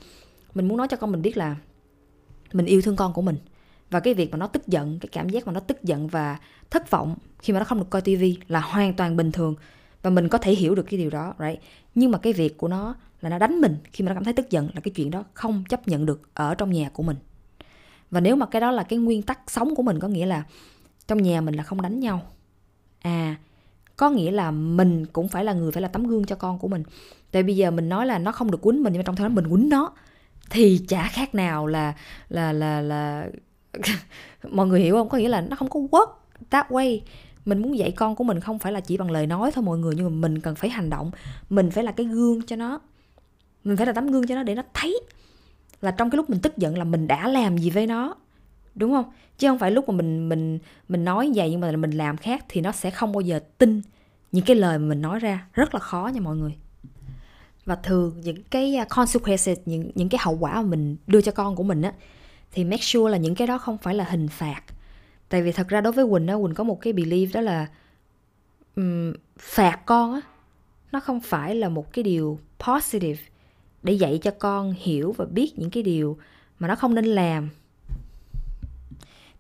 mình 0.54 0.68
muốn 0.68 0.78
nói 0.78 0.88
cho 0.88 0.98
con 0.98 1.12
mình 1.12 1.22
biết 1.22 1.38
là 1.38 1.56
mình 2.54 2.66
yêu 2.66 2.82
thương 2.82 2.96
con 2.96 3.14
của 3.14 3.22
mình. 3.22 3.38
Và 3.92 4.00
cái 4.00 4.14
việc 4.14 4.32
mà 4.32 4.38
nó 4.38 4.48
tức 4.48 4.68
giận, 4.68 5.00
cái 5.00 5.10
cảm 5.12 5.30
giác 5.30 5.48
mà 5.48 5.54
nó 5.54 5.60
tức 5.60 5.84
giận 5.84 6.08
và 6.08 6.38
thất 6.70 6.92
vọng 6.92 7.16
khi 7.40 7.54
mà 7.54 7.60
nó 7.60 7.66
không 7.66 7.80
được 7.80 7.90
coi 7.90 8.02
tivi 8.02 8.38
là 8.48 8.60
hoàn 8.60 8.94
toàn 8.94 9.18
bình 9.18 9.32
thường 9.32 9.56
và 10.02 10.10
mình 10.10 10.30
có 10.30 10.38
thể 10.38 10.52
hiểu 10.52 10.76
được 10.76 10.86
cái 10.90 10.98
điều 10.98 11.10
đó, 11.10 11.34
right? 11.40 11.60
Nhưng 11.96 12.12
mà 12.12 12.18
cái 12.18 12.34
việc 12.34 12.58
của 12.58 12.68
nó 12.68 12.96
là 13.22 13.30
nó 13.30 13.38
đánh 13.38 13.62
mình 13.62 13.78
khi 13.94 14.04
mà 14.04 14.10
nó 14.10 14.16
cảm 14.16 14.24
thấy 14.24 14.34
tức 14.34 14.50
giận 14.50 14.70
là 14.74 14.82
cái 14.82 14.92
chuyện 14.96 15.12
đó 15.12 15.24
không 15.34 15.64
chấp 15.70 15.88
nhận 15.88 16.06
được 16.06 16.22
ở 16.34 16.56
trong 16.56 16.72
nhà 16.72 16.90
của 16.90 17.04
mình. 17.04 17.18
Và 18.12 18.20
nếu 18.20 18.36
mà 18.36 18.46
cái 18.46 18.62
đó 18.62 18.72
là 18.72 18.84
cái 18.84 19.00
nguyên 19.00 19.22
tắc 19.22 19.40
sống 19.48 19.76
của 19.76 19.84
mình 19.84 20.00
có 20.00 20.08
nghĩa 20.08 20.26
là 20.26 20.44
trong 21.08 21.24
nhà 21.24 21.42
mình 21.42 21.56
là 21.56 21.64
không 21.64 21.82
đánh 21.82 22.00
nhau. 22.00 22.22
À 23.00 23.36
có 23.98 24.10
nghĩa 24.10 24.32
là 24.32 24.52
mình 24.52 25.06
cũng 25.06 25.28
phải 25.28 25.44
là 25.44 25.54
người 25.54 25.72
phải 25.72 25.82
là 25.82 25.88
tấm 25.88 26.08
gương 26.08 26.26
cho 26.26 26.36
con 26.36 26.60
của 26.60 26.68
mình. 26.68 26.84
Tại 27.32 27.44
bây 27.44 27.56
giờ 27.56 27.72
mình 27.72 27.90
nói 27.90 28.06
là 28.06 28.20
nó 28.20 28.32
không 28.32 28.52
được 28.52 28.62
quýnh 28.62 28.84
mình, 28.84 28.94
nhưng 28.94 29.00
mà 29.00 29.04
trong 29.04 29.16
thời 29.16 29.30
đó 29.30 29.36
mình 29.36 29.50
quýnh 29.50 29.70
nó, 29.70 29.94
thì 30.50 30.82
chả 30.88 31.08
khác 31.08 31.36
nào 31.36 31.68
là 31.68 31.94
là 32.30 32.54
là 32.54 32.82
là 32.82 33.28
mọi 34.50 34.68
người 34.68 34.82
hiểu 34.82 34.96
không? 34.96 35.10
Có 35.10 35.18
nghĩa 35.18 35.30
là 35.30 35.42
nó 35.42 35.56
không 35.56 35.70
có 35.70 35.80
work 35.80 36.08
that 36.50 36.70
way 36.70 37.00
mình 37.48 37.62
muốn 37.62 37.78
dạy 37.78 37.92
con 37.92 38.16
của 38.16 38.24
mình 38.24 38.40
không 38.40 38.60
phải 38.60 38.74
là 38.74 38.80
chỉ 38.80 38.98
bằng 38.98 39.12
lời 39.12 39.28
nói 39.28 39.52
thôi 39.52 39.64
mọi 39.64 39.78
người, 39.78 39.94
nhưng 39.96 40.06
mà 40.06 40.28
mình 40.28 40.40
cần 40.40 40.56
phải 40.56 40.70
hành 40.70 40.90
động. 40.90 41.12
Mình 41.50 41.72
phải 41.72 41.84
là 41.84 41.92
cái 41.92 42.06
gương 42.06 42.42
cho 42.42 42.56
nó. 42.56 42.80
Mình 43.64 43.78
phải 43.78 43.86
là 43.86 43.94
tấm 43.94 44.08
gương 44.08 44.28
cho 44.28 44.36
nó 44.36 44.44
để 44.44 44.56
nó 44.56 44.64
thấy 44.74 45.00
là 45.82 45.92
trong 45.92 46.10
cái 46.10 46.18
lúc 46.18 46.30
mình 46.30 46.40
tức 46.40 46.58
giận 46.58 46.78
là 46.78 46.84
mình 46.84 47.08
đã 47.08 47.28
làm 47.28 47.58
gì 47.58 47.70
với 47.70 47.88
nó. 47.88 48.16
Đúng 48.76 48.92
không? 48.92 49.06
Chứ 49.38 49.48
không 49.48 49.60
phải 49.60 49.72
lúc 49.72 49.90
mà 49.90 49.96
mình 49.96 50.30
mình 50.30 50.60
mình 50.88 51.06
nói 51.06 51.32
vậy 51.36 51.52
nhưng 51.52 51.60
mà 51.60 51.72
mình 51.72 51.92
làm 51.92 52.18
khác 52.18 52.46
thì 52.50 52.62
nó 52.62 52.72
sẽ 52.72 52.92
không 52.92 53.12
bao 53.12 53.22
giờ 53.22 53.40
tin 53.58 53.82
những 54.32 54.46
cái 54.46 54.56
lời 54.56 54.80
mà 54.80 54.86
mình 54.86 55.02
nói 55.02 55.20
ra. 55.20 55.48
Rất 55.54 55.74
là 55.74 55.80
khó 55.80 56.12
nha 56.14 56.22
mọi 56.22 56.36
người. 56.36 56.56
Và 57.66 57.76
thường 57.76 58.22
những 58.22 58.44
cái 58.44 58.76
à, 58.76 58.86
consequences, 58.90 59.60
những 59.66 59.92
những 59.96 60.10
cái 60.10 60.20
hậu 60.24 60.38
quả 60.38 60.54
mà 60.54 60.62
mình 60.62 60.98
đưa 61.08 61.22
cho 61.22 61.32
con 61.32 61.56
của 61.56 61.64
mình 61.64 61.82
á, 61.82 61.94
thì 62.52 62.64
make 62.64 62.82
sure 62.82 63.12
là 63.12 63.18
những 63.18 63.36
cái 63.36 63.48
đó 63.48 63.58
không 63.58 63.78
phải 63.78 63.96
là 63.96 64.04
hình 64.04 64.28
phạt 64.28 64.62
tại 65.30 65.42
vì 65.42 65.52
thật 65.52 65.68
ra 65.68 65.82
đối 65.82 65.94
với 65.94 66.06
quỳnh 66.10 66.28
á 66.28 66.36
quỳnh 66.42 66.54
có 66.54 66.64
một 66.64 66.82
cái 66.82 66.94
belief 66.94 67.28
đó 67.34 67.42
là 67.42 67.68
um, 68.76 69.14
phạt 69.38 69.80
con 69.86 70.14
á 70.14 70.22
nó 70.92 71.00
không 71.00 71.20
phải 71.20 71.56
là 71.56 71.70
một 71.70 71.94
cái 71.94 72.04
điều 72.04 72.40
positive 72.60 73.22
để 73.84 73.94
dạy 73.94 74.20
cho 74.24 74.32
con 74.32 74.74
hiểu 74.78 75.12
và 75.18 75.26
biết 75.26 75.60
những 75.60 75.70
cái 75.70 75.84
điều 75.84 76.18
mà 76.60 76.68
nó 76.68 76.76
không 76.76 76.96
nên 76.96 77.06
làm. 77.06 77.50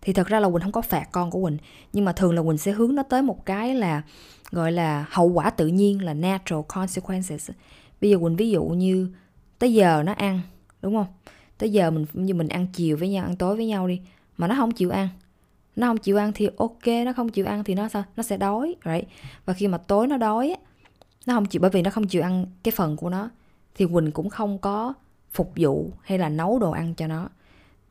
Thì 0.01 0.13
thật 0.13 0.27
ra 0.27 0.39
là 0.39 0.49
quỳnh 0.49 0.61
không 0.61 0.71
có 0.71 0.81
phạt 0.81 1.07
con 1.11 1.31
của 1.31 1.43
quỳnh 1.43 1.57
nhưng 1.93 2.05
mà 2.05 2.13
thường 2.13 2.35
là 2.35 2.41
quỳnh 2.41 2.57
sẽ 2.57 2.71
hướng 2.71 2.95
nó 2.95 3.03
tới 3.03 3.21
một 3.21 3.45
cái 3.45 3.75
là 3.75 4.01
gọi 4.51 4.71
là 4.71 5.05
hậu 5.09 5.27
quả 5.27 5.49
tự 5.49 5.67
nhiên 5.67 6.03
là 6.05 6.13
natural 6.13 6.61
consequences 6.67 7.51
bây 8.01 8.09
giờ 8.09 8.17
quỳnh 8.21 8.35
ví 8.35 8.49
dụ 8.49 8.63
như 8.63 9.09
tới 9.59 9.73
giờ 9.73 10.03
nó 10.05 10.13
ăn 10.13 10.41
đúng 10.81 10.95
không? 10.95 11.07
Tới 11.57 11.71
giờ 11.71 11.91
mình 11.91 12.05
như 12.13 12.33
mình 12.33 12.47
ăn 12.47 12.67
chiều 12.73 12.97
với 12.97 13.09
nhau 13.09 13.25
ăn 13.25 13.35
tối 13.35 13.55
với 13.55 13.65
nhau 13.65 13.87
đi 13.87 14.01
mà 14.37 14.47
nó 14.47 14.55
không 14.55 14.71
chịu 14.71 14.89
ăn 14.89 15.09
nó 15.77 15.87
không 15.87 15.97
chịu 15.97 16.17
ăn 16.17 16.31
thì 16.35 16.49
ok, 16.57 16.87
nó 17.05 17.13
không 17.13 17.29
chịu 17.29 17.45
ăn 17.45 17.63
thì 17.63 17.75
nó 17.75 17.87
sao? 17.87 18.03
Nó 18.15 18.23
sẽ 18.23 18.37
đói, 18.37 18.75
right? 18.85 19.07
Và 19.45 19.53
khi 19.53 19.67
mà 19.67 19.77
tối 19.77 20.07
nó 20.07 20.17
đói 20.17 20.55
nó 21.25 21.33
không 21.33 21.45
chịu, 21.45 21.61
bởi 21.61 21.71
vì 21.71 21.81
nó 21.81 21.91
không 21.91 22.07
chịu 22.07 22.23
ăn 22.23 22.45
cái 22.63 22.71
phần 22.71 22.97
của 22.97 23.09
nó, 23.09 23.29
thì 23.75 23.85
quỳnh 23.93 24.11
cũng 24.11 24.29
không 24.29 24.57
có 24.57 24.93
phục 25.31 25.53
vụ 25.55 25.91
hay 26.03 26.17
là 26.17 26.29
nấu 26.29 26.59
đồ 26.59 26.71
ăn 26.71 26.93
cho 26.93 27.07
nó. 27.07 27.29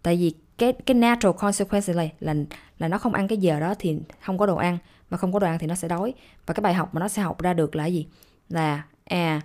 Tại 0.02 0.16
vì 0.16 0.34
cái 0.58 0.72
cái 0.72 0.94
natural 0.94 1.36
consequence 1.38 1.94
này 1.94 2.12
là 2.20 2.34
là 2.78 2.88
nó 2.88 2.98
không 2.98 3.12
ăn 3.14 3.28
cái 3.28 3.38
giờ 3.38 3.60
đó 3.60 3.74
thì 3.78 3.98
không 4.20 4.38
có 4.38 4.46
đồ 4.46 4.56
ăn, 4.56 4.78
mà 5.10 5.16
không 5.18 5.32
có 5.32 5.38
đồ 5.38 5.46
ăn 5.46 5.58
thì 5.58 5.66
nó 5.66 5.74
sẽ 5.74 5.88
đói. 5.88 6.14
Và 6.46 6.54
cái 6.54 6.62
bài 6.62 6.74
học 6.74 6.94
mà 6.94 7.00
nó 7.00 7.08
sẽ 7.08 7.22
học 7.22 7.42
ra 7.42 7.54
được 7.54 7.76
là 7.76 7.86
gì? 7.86 8.06
Là 8.48 8.82
à 9.04 9.40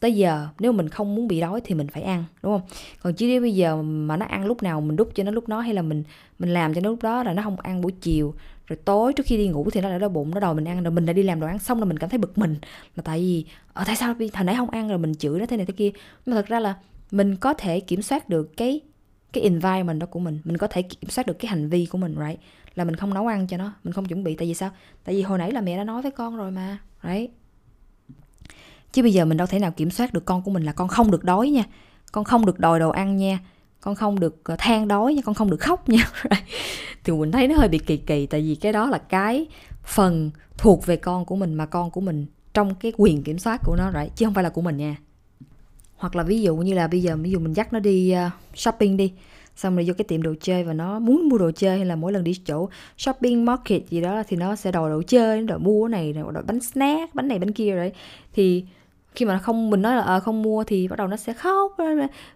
tới 0.00 0.14
giờ, 0.14 0.48
nếu 0.58 0.72
mình 0.72 0.88
không 0.88 1.14
muốn 1.14 1.28
bị 1.28 1.40
đói 1.40 1.60
thì 1.64 1.74
mình 1.74 1.88
phải 1.88 2.02
ăn, 2.02 2.24
đúng 2.42 2.52
không? 2.52 2.68
Còn 3.02 3.14
chứ 3.14 3.26
nếu 3.26 3.40
bây 3.40 3.54
giờ 3.54 3.82
mà 3.82 4.16
nó 4.16 4.26
ăn 4.26 4.46
lúc 4.46 4.62
nào 4.62 4.80
mình 4.80 4.96
đút 4.96 5.14
cho 5.14 5.24
nó 5.24 5.30
lúc 5.30 5.48
đó 5.48 5.60
hay 5.60 5.74
là 5.74 5.82
mình 5.82 6.04
mình 6.38 6.50
làm 6.50 6.74
cho 6.74 6.80
nó 6.80 6.90
lúc 6.90 7.02
đó 7.02 7.22
là 7.22 7.32
nó 7.32 7.42
không 7.42 7.60
ăn 7.60 7.80
buổi 7.80 7.92
chiều, 7.92 8.34
rồi 8.66 8.76
tối 8.84 9.12
trước 9.12 9.26
khi 9.26 9.36
đi 9.36 9.48
ngủ 9.48 9.70
thì 9.72 9.80
nó 9.80 9.88
lại 9.88 9.98
đói 9.98 10.08
bụng, 10.08 10.30
nó 10.34 10.40
đòi 10.40 10.54
mình 10.54 10.68
ăn, 10.68 10.82
rồi 10.82 10.90
mình 10.90 11.06
đã 11.06 11.12
đi 11.12 11.22
làm 11.22 11.40
đồ 11.40 11.46
ăn 11.46 11.58
xong 11.58 11.78
rồi 11.78 11.86
mình 11.86 11.98
cảm 11.98 12.10
thấy 12.10 12.18
bực 12.18 12.38
mình. 12.38 12.56
Là 12.96 13.02
tại 13.02 13.20
vì 13.20 13.44
ở 13.72 13.84
tại 13.86 13.96
sao 13.96 14.14
hồi 14.34 14.44
nãy 14.44 14.54
không 14.56 14.70
ăn 14.70 14.88
rồi 14.88 14.98
mình 14.98 15.14
chửi 15.14 15.40
nó 15.40 15.46
thế 15.46 15.56
này 15.56 15.66
thế 15.66 15.72
kia? 15.72 15.90
Nhưng 16.26 16.34
mà 16.34 16.42
thật 16.42 16.48
ra 16.48 16.60
là 16.60 16.74
mình 17.10 17.36
có 17.36 17.54
thể 17.54 17.80
kiểm 17.80 18.02
soát 18.02 18.28
được 18.28 18.56
cái 18.56 18.80
cái 19.32 19.44
environment 19.44 20.00
đó 20.00 20.06
của 20.06 20.20
mình 20.20 20.38
mình 20.44 20.56
có 20.56 20.66
thể 20.66 20.82
kiểm 20.82 21.10
soát 21.10 21.26
được 21.26 21.38
cái 21.38 21.48
hành 21.48 21.68
vi 21.68 21.86
của 21.86 21.98
mình, 21.98 22.16
right? 22.26 22.40
Là 22.74 22.84
mình 22.84 22.96
không 22.96 23.14
nấu 23.14 23.26
ăn 23.26 23.46
cho 23.46 23.56
nó, 23.56 23.72
mình 23.84 23.92
không 23.92 24.04
chuẩn 24.04 24.24
bị, 24.24 24.34
tại 24.34 24.48
vì 24.48 24.54
sao? 24.54 24.70
Tại 25.04 25.14
vì 25.14 25.22
hồi 25.22 25.38
nãy 25.38 25.52
là 25.52 25.60
mẹ 25.60 25.76
đã 25.76 25.84
nói 25.84 26.02
với 26.02 26.10
con 26.10 26.36
rồi 26.36 26.50
mà, 26.50 26.78
right? 27.02 27.30
Chứ 28.92 29.02
bây 29.02 29.12
giờ 29.12 29.24
mình 29.24 29.36
đâu 29.36 29.46
thể 29.46 29.58
nào 29.58 29.70
kiểm 29.70 29.90
soát 29.90 30.12
được 30.12 30.24
con 30.24 30.42
của 30.42 30.50
mình 30.50 30.62
là 30.62 30.72
con 30.72 30.88
không 30.88 31.10
được 31.10 31.24
đói 31.24 31.50
nha. 31.50 31.64
Con 32.12 32.24
không 32.24 32.46
được 32.46 32.58
đòi 32.58 32.80
đồ 32.80 32.90
ăn 32.90 33.16
nha. 33.16 33.38
Con 33.80 33.94
không 33.94 34.20
được 34.20 34.44
ờ, 34.44 34.56
than 34.58 34.88
đói 34.88 35.14
nha. 35.14 35.22
Con 35.24 35.34
không 35.34 35.50
được 35.50 35.60
khóc 35.60 35.88
nha. 35.88 36.10
Thì 37.04 37.12
mình 37.12 37.32
thấy 37.32 37.48
nó 37.48 37.56
hơi 37.56 37.68
bị 37.68 37.78
kỳ 37.78 37.96
kỳ, 37.96 38.26
tại 38.26 38.40
vì 38.40 38.54
cái 38.54 38.72
đó 38.72 38.86
là 38.86 38.98
cái 38.98 39.46
phần 39.84 40.30
thuộc 40.58 40.86
về 40.86 40.96
con 40.96 41.24
của 41.24 41.36
mình 41.36 41.54
mà 41.54 41.66
con 41.66 41.90
của 41.90 42.00
mình 42.00 42.26
trong 42.54 42.74
cái 42.74 42.92
quyền 42.96 43.22
kiểm 43.22 43.38
soát 43.38 43.60
của 43.64 43.76
nó 43.76 43.90
rồi 43.90 44.10
chứ 44.16 44.26
không 44.26 44.34
phải 44.34 44.44
là 44.44 44.50
của 44.50 44.60
mình 44.60 44.76
nha. 44.76 44.96
Hoặc 45.96 46.16
là 46.16 46.22
ví 46.22 46.42
dụ 46.42 46.56
như 46.56 46.74
là 46.74 46.88
bây 46.88 47.02
giờ, 47.02 47.16
ví 47.16 47.30
dụ 47.30 47.38
mình 47.38 47.52
dắt 47.52 47.72
nó 47.72 47.78
đi 47.78 48.10
ờ, 48.10 48.30
shopping 48.54 48.96
đi, 48.96 49.12
xong 49.56 49.76
rồi 49.76 49.84
vô 49.88 49.94
cái 49.98 50.04
tiệm 50.04 50.22
đồ 50.22 50.34
chơi 50.40 50.64
và 50.64 50.72
nó 50.72 50.98
muốn 50.98 51.28
mua 51.28 51.38
đồ 51.38 51.50
chơi 51.50 51.76
hay 51.76 51.86
là 51.86 51.96
mỗi 51.96 52.12
lần 52.12 52.24
đi 52.24 52.34
chỗ 52.46 52.68
shopping 52.98 53.44
market 53.44 53.82
gì 53.90 54.00
đó 54.00 54.22
thì 54.28 54.36
nó 54.36 54.56
sẽ 54.56 54.72
đòi 54.72 54.90
đồ 54.90 55.02
chơi 55.06 55.40
nó 55.40 55.46
đòi 55.46 55.58
mua 55.58 55.86
cái 55.86 55.90
này, 55.90 56.12
đòi 56.12 56.42
bánh 56.42 56.60
snack, 56.60 57.14
bánh 57.14 57.28
này 57.28 57.38
bánh 57.38 57.52
kia 57.52 57.74
rồi 57.74 57.92
thì 58.32 58.64
khi 59.14 59.24
mà 59.24 59.38
không 59.38 59.70
mình 59.70 59.82
nói 59.82 59.96
là 59.96 60.02
à, 60.02 60.20
không 60.20 60.42
mua 60.42 60.64
thì 60.64 60.88
bắt 60.88 60.96
đầu 60.96 61.06
nó 61.06 61.16
sẽ 61.16 61.32
khóc 61.32 61.76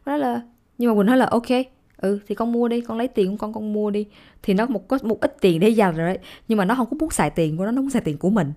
nói 0.07 0.19
là 0.19 0.43
nhưng 0.79 0.91
mà 0.91 0.95
mình 0.95 1.07
nói 1.07 1.17
là 1.17 1.27
ok 1.27 1.49
ừ 1.97 2.19
thì 2.29 2.35
con 2.35 2.53
mua 2.53 2.69
đi 2.69 2.81
con 2.81 2.99
lấy 2.99 3.09
tiền 3.09 3.31
của 3.31 3.37
con 3.37 3.53
con 3.53 3.73
mua 3.73 3.91
đi. 3.91 4.07
Thì 4.43 4.55
nó 4.55 4.67
một 4.67 4.89
có 4.89 4.99
một 5.03 5.21
ít 5.21 5.37
tiền 5.41 5.61
để 5.61 5.69
dành 5.69 5.97
rồi 5.97 6.07
đấy 6.07 6.19
nhưng 6.49 6.59
mà 6.59 6.65
nó 6.65 6.75
không 6.75 6.87
có 6.91 6.97
muốn 7.01 7.11
xài 7.11 7.31
tiền 7.31 7.57
của 7.57 7.65
nó 7.65 7.71
nó 7.71 7.83
muốn 7.83 7.91
xài 7.91 8.03
tiền 8.03 8.19
của 8.19 8.31
mình. 8.31 8.53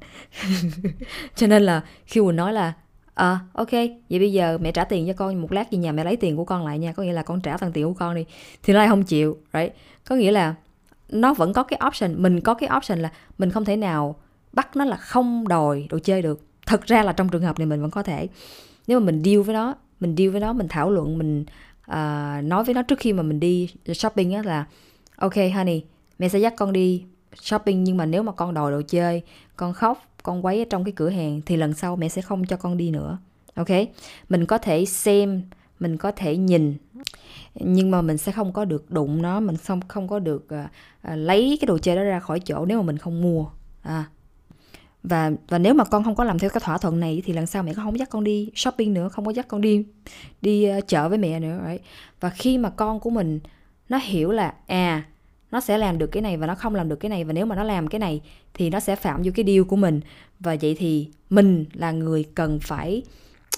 Cho 1.35 1.47
nên 1.47 1.63
là 1.63 1.81
khi 2.05 2.21
mình 2.21 2.35
nói 2.35 2.53
là 2.53 2.73
à 3.13 3.39
ok 3.53 3.71
vậy 3.71 4.19
bây 4.19 4.31
giờ 4.31 4.57
mẹ 4.61 4.71
trả 4.71 4.83
tiền 4.83 5.07
cho 5.07 5.13
con 5.13 5.41
một 5.41 5.51
lát 5.51 5.71
về 5.71 5.77
nhà 5.77 5.91
mẹ 5.91 6.03
lấy 6.03 6.15
tiền 6.15 6.37
của 6.37 6.45
con 6.45 6.65
lại 6.65 6.79
nha 6.79 6.93
có 6.93 7.03
nghĩa 7.03 7.13
là 7.13 7.23
con 7.23 7.41
trả 7.41 7.57
thằng 7.57 7.71
tiền 7.71 7.87
của 7.87 7.93
con 7.93 8.15
đi. 8.15 8.25
Thì 8.63 8.73
nó 8.73 8.79
lại 8.79 8.87
không 8.87 9.03
chịu 9.03 9.37
right? 9.53 9.73
Có 10.05 10.15
nghĩa 10.15 10.31
là 10.31 10.55
nó 11.09 11.33
vẫn 11.33 11.53
có 11.53 11.63
cái 11.63 11.79
option 11.87 12.23
mình 12.23 12.41
có 12.41 12.53
cái 12.53 12.69
option 12.77 12.99
là 12.99 13.11
mình 13.37 13.49
không 13.51 13.65
thể 13.65 13.75
nào 13.75 14.15
bắt 14.53 14.75
nó 14.75 14.85
là 14.85 14.95
không 14.95 15.47
đòi 15.47 15.87
đồ 15.89 15.99
chơi 15.99 16.21
được 16.21 16.46
thật 16.67 16.85
ra 16.85 17.03
là 17.03 17.13
trong 17.13 17.29
trường 17.29 17.43
hợp 17.43 17.59
này 17.59 17.65
mình 17.65 17.81
vẫn 17.81 17.91
có 17.91 18.03
thể. 18.03 18.27
Nếu 18.87 18.99
mà 18.99 19.05
mình 19.05 19.23
deal 19.23 19.41
với 19.41 19.53
nó 19.53 19.75
mình 19.99 20.15
deal 20.17 20.29
với 20.29 20.41
nó 20.41 20.53
mình 20.53 20.67
thảo 20.67 20.91
luận 20.91 21.17
mình 21.17 21.45
uh, 21.91 22.43
nói 22.43 22.63
với 22.65 22.73
nó 22.75 22.81
trước 22.81 22.99
khi 22.99 23.13
mà 23.13 23.23
mình 23.23 23.39
đi 23.39 23.69
shopping 23.93 24.33
á 24.33 24.41
là 24.43 24.65
ok 25.15 25.35
honey 25.55 25.83
mẹ 26.19 26.29
sẽ 26.29 26.39
dắt 26.39 26.53
con 26.57 26.73
đi 26.73 27.03
shopping 27.41 27.83
nhưng 27.83 27.97
mà 27.97 28.05
nếu 28.05 28.23
mà 28.23 28.31
con 28.31 28.53
đòi 28.53 28.71
đồ 28.71 28.81
chơi 28.87 29.21
con 29.55 29.73
khóc 29.73 30.03
con 30.23 30.45
quấy 30.45 30.59
ở 30.59 30.65
trong 30.69 30.83
cái 30.83 30.91
cửa 30.91 31.09
hàng 31.09 31.41
thì 31.45 31.55
lần 31.55 31.73
sau 31.73 31.95
mẹ 31.95 32.09
sẽ 32.09 32.21
không 32.21 32.45
cho 32.45 32.57
con 32.57 32.77
đi 32.77 32.91
nữa. 32.91 33.17
Ok? 33.55 33.67
Mình 34.29 34.45
có 34.45 34.57
thể 34.57 34.85
xem 34.85 35.41
mình 35.79 35.97
có 35.97 36.11
thể 36.11 36.37
nhìn 36.37 36.77
nhưng 37.55 37.91
mà 37.91 38.01
mình 38.01 38.17
sẽ 38.17 38.31
không 38.31 38.53
có 38.53 38.65
được 38.65 38.91
đụng 38.91 39.21
nó 39.21 39.39
mình 39.39 39.57
không 39.57 39.81
không 39.87 40.07
có 40.07 40.19
được 40.19 40.47
uh, 40.53 40.59
uh, 40.59 41.17
lấy 41.17 41.57
cái 41.61 41.65
đồ 41.65 41.77
chơi 41.77 41.95
đó 41.95 42.03
ra 42.03 42.19
khỏi 42.19 42.39
chỗ 42.39 42.65
nếu 42.65 42.77
mà 42.77 42.85
mình 42.85 42.97
không 42.97 43.21
mua. 43.21 43.45
À 43.81 44.05
và 45.03 45.31
và 45.49 45.57
nếu 45.57 45.73
mà 45.73 45.83
con 45.83 46.03
không 46.03 46.15
có 46.15 46.23
làm 46.23 46.39
theo 46.39 46.49
cái 46.49 46.61
thỏa 46.63 46.77
thuận 46.77 46.99
này 46.99 47.21
thì 47.25 47.33
lần 47.33 47.45
sau 47.45 47.63
mẹ 47.63 47.73
con 47.73 47.85
không 47.85 47.99
dắt 47.99 48.09
con 48.09 48.23
đi 48.23 48.49
shopping 48.55 48.93
nữa 48.93 49.09
không 49.09 49.25
có 49.25 49.31
dắt 49.31 49.47
con 49.47 49.61
đi 49.61 49.85
đi 50.41 50.77
uh, 50.77 50.87
chợ 50.87 51.09
với 51.09 51.17
mẹ 51.17 51.39
nữa 51.39 51.61
right? 51.67 51.81
và 52.19 52.29
khi 52.29 52.57
mà 52.57 52.69
con 52.69 52.99
của 52.99 53.09
mình 53.09 53.39
nó 53.89 53.97
hiểu 53.97 54.31
là 54.31 54.53
à 54.67 55.03
nó 55.51 55.59
sẽ 55.59 55.77
làm 55.77 55.97
được 55.97 56.07
cái 56.07 56.21
này 56.21 56.37
và 56.37 56.47
nó 56.47 56.55
không 56.55 56.75
làm 56.75 56.89
được 56.89 56.95
cái 56.95 57.09
này 57.09 57.23
và 57.23 57.33
nếu 57.33 57.45
mà 57.45 57.55
nó 57.55 57.63
làm 57.63 57.87
cái 57.87 57.99
này 57.99 58.21
thì 58.53 58.69
nó 58.69 58.79
sẽ 58.79 58.95
phạm 58.95 59.21
vô 59.23 59.31
cái 59.35 59.43
điều 59.43 59.65
của 59.65 59.75
mình. 59.75 60.01
Và 60.39 60.55
vậy 60.61 60.75
thì 60.79 61.07
mình 61.29 61.65
là 61.73 61.91
người 61.91 62.25
cần 62.35 62.59
phải 62.59 63.01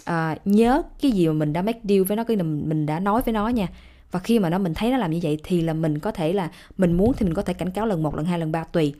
uh, 0.09 0.13
nhớ 0.45 0.81
cái 1.01 1.11
gì 1.11 1.27
mà 1.27 1.33
mình 1.33 1.53
đã 1.53 1.61
make 1.61 1.79
deal 1.83 2.01
với 2.01 2.17
nó 2.17 2.23
cái 2.23 2.37
mình 2.37 2.85
đã 2.85 2.99
nói 2.99 3.21
với 3.25 3.33
nó 3.33 3.47
nha. 3.47 3.67
Và 4.11 4.19
khi 4.19 4.39
mà 4.39 4.49
nó 4.49 4.57
mình 4.57 4.73
thấy 4.73 4.91
nó 4.91 4.97
làm 4.97 5.11
như 5.11 5.19
vậy 5.23 5.37
thì 5.43 5.61
là 5.61 5.73
mình 5.73 5.99
có 5.99 6.11
thể 6.11 6.33
là 6.33 6.49
mình 6.77 6.93
muốn 6.93 7.13
thì 7.13 7.25
mình 7.25 7.33
có 7.33 7.41
thể 7.41 7.53
cảnh 7.53 7.71
cáo 7.71 7.85
lần 7.85 8.03
một 8.03 8.15
lần 8.15 8.25
hai 8.25 8.39
lần 8.39 8.51
ba 8.51 8.63
tùy 8.63 8.93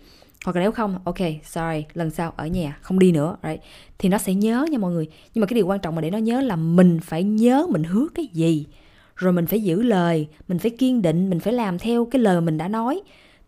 hoặc 0.45 0.56
là 0.56 0.62
nếu 0.62 0.71
không, 0.71 0.99
ok, 1.04 1.17
sorry, 1.43 1.86
lần 1.93 2.10
sau 2.10 2.34
ở 2.36 2.47
nhà, 2.47 2.78
không 2.82 2.99
đi 2.99 3.12
nữa, 3.12 3.38
right? 3.43 3.62
Thì 3.97 4.10
nó 4.10 4.17
sẽ 4.17 4.34
nhớ 4.34 4.65
nha 4.71 4.78
mọi 4.78 4.91
người. 4.91 5.08
Nhưng 5.34 5.41
mà 5.41 5.47
cái 5.47 5.56
điều 5.56 5.67
quan 5.67 5.80
trọng 5.80 5.95
mà 5.95 6.02
để 6.02 6.12
nó 6.12 6.17
nhớ 6.17 6.41
là 6.41 6.56
mình 6.56 6.99
phải 7.04 7.23
nhớ 7.23 7.67
mình 7.69 7.84
hứa 7.84 8.08
cái 8.15 8.28
gì. 8.34 8.65
Rồi 9.15 9.34
mình 9.34 9.45
phải 9.45 9.63
giữ 9.63 9.82
lời, 9.82 10.28
mình 10.47 10.60
phải 10.60 10.71
kiên 10.71 11.02
định, 11.02 11.30
mình 11.30 11.39
phải 11.39 11.54
làm 11.54 11.80
theo 11.80 12.06
cái 12.06 12.21
lời 12.21 12.41
mình 12.41 12.58
đã 12.58 12.67
nói. 12.67 13.02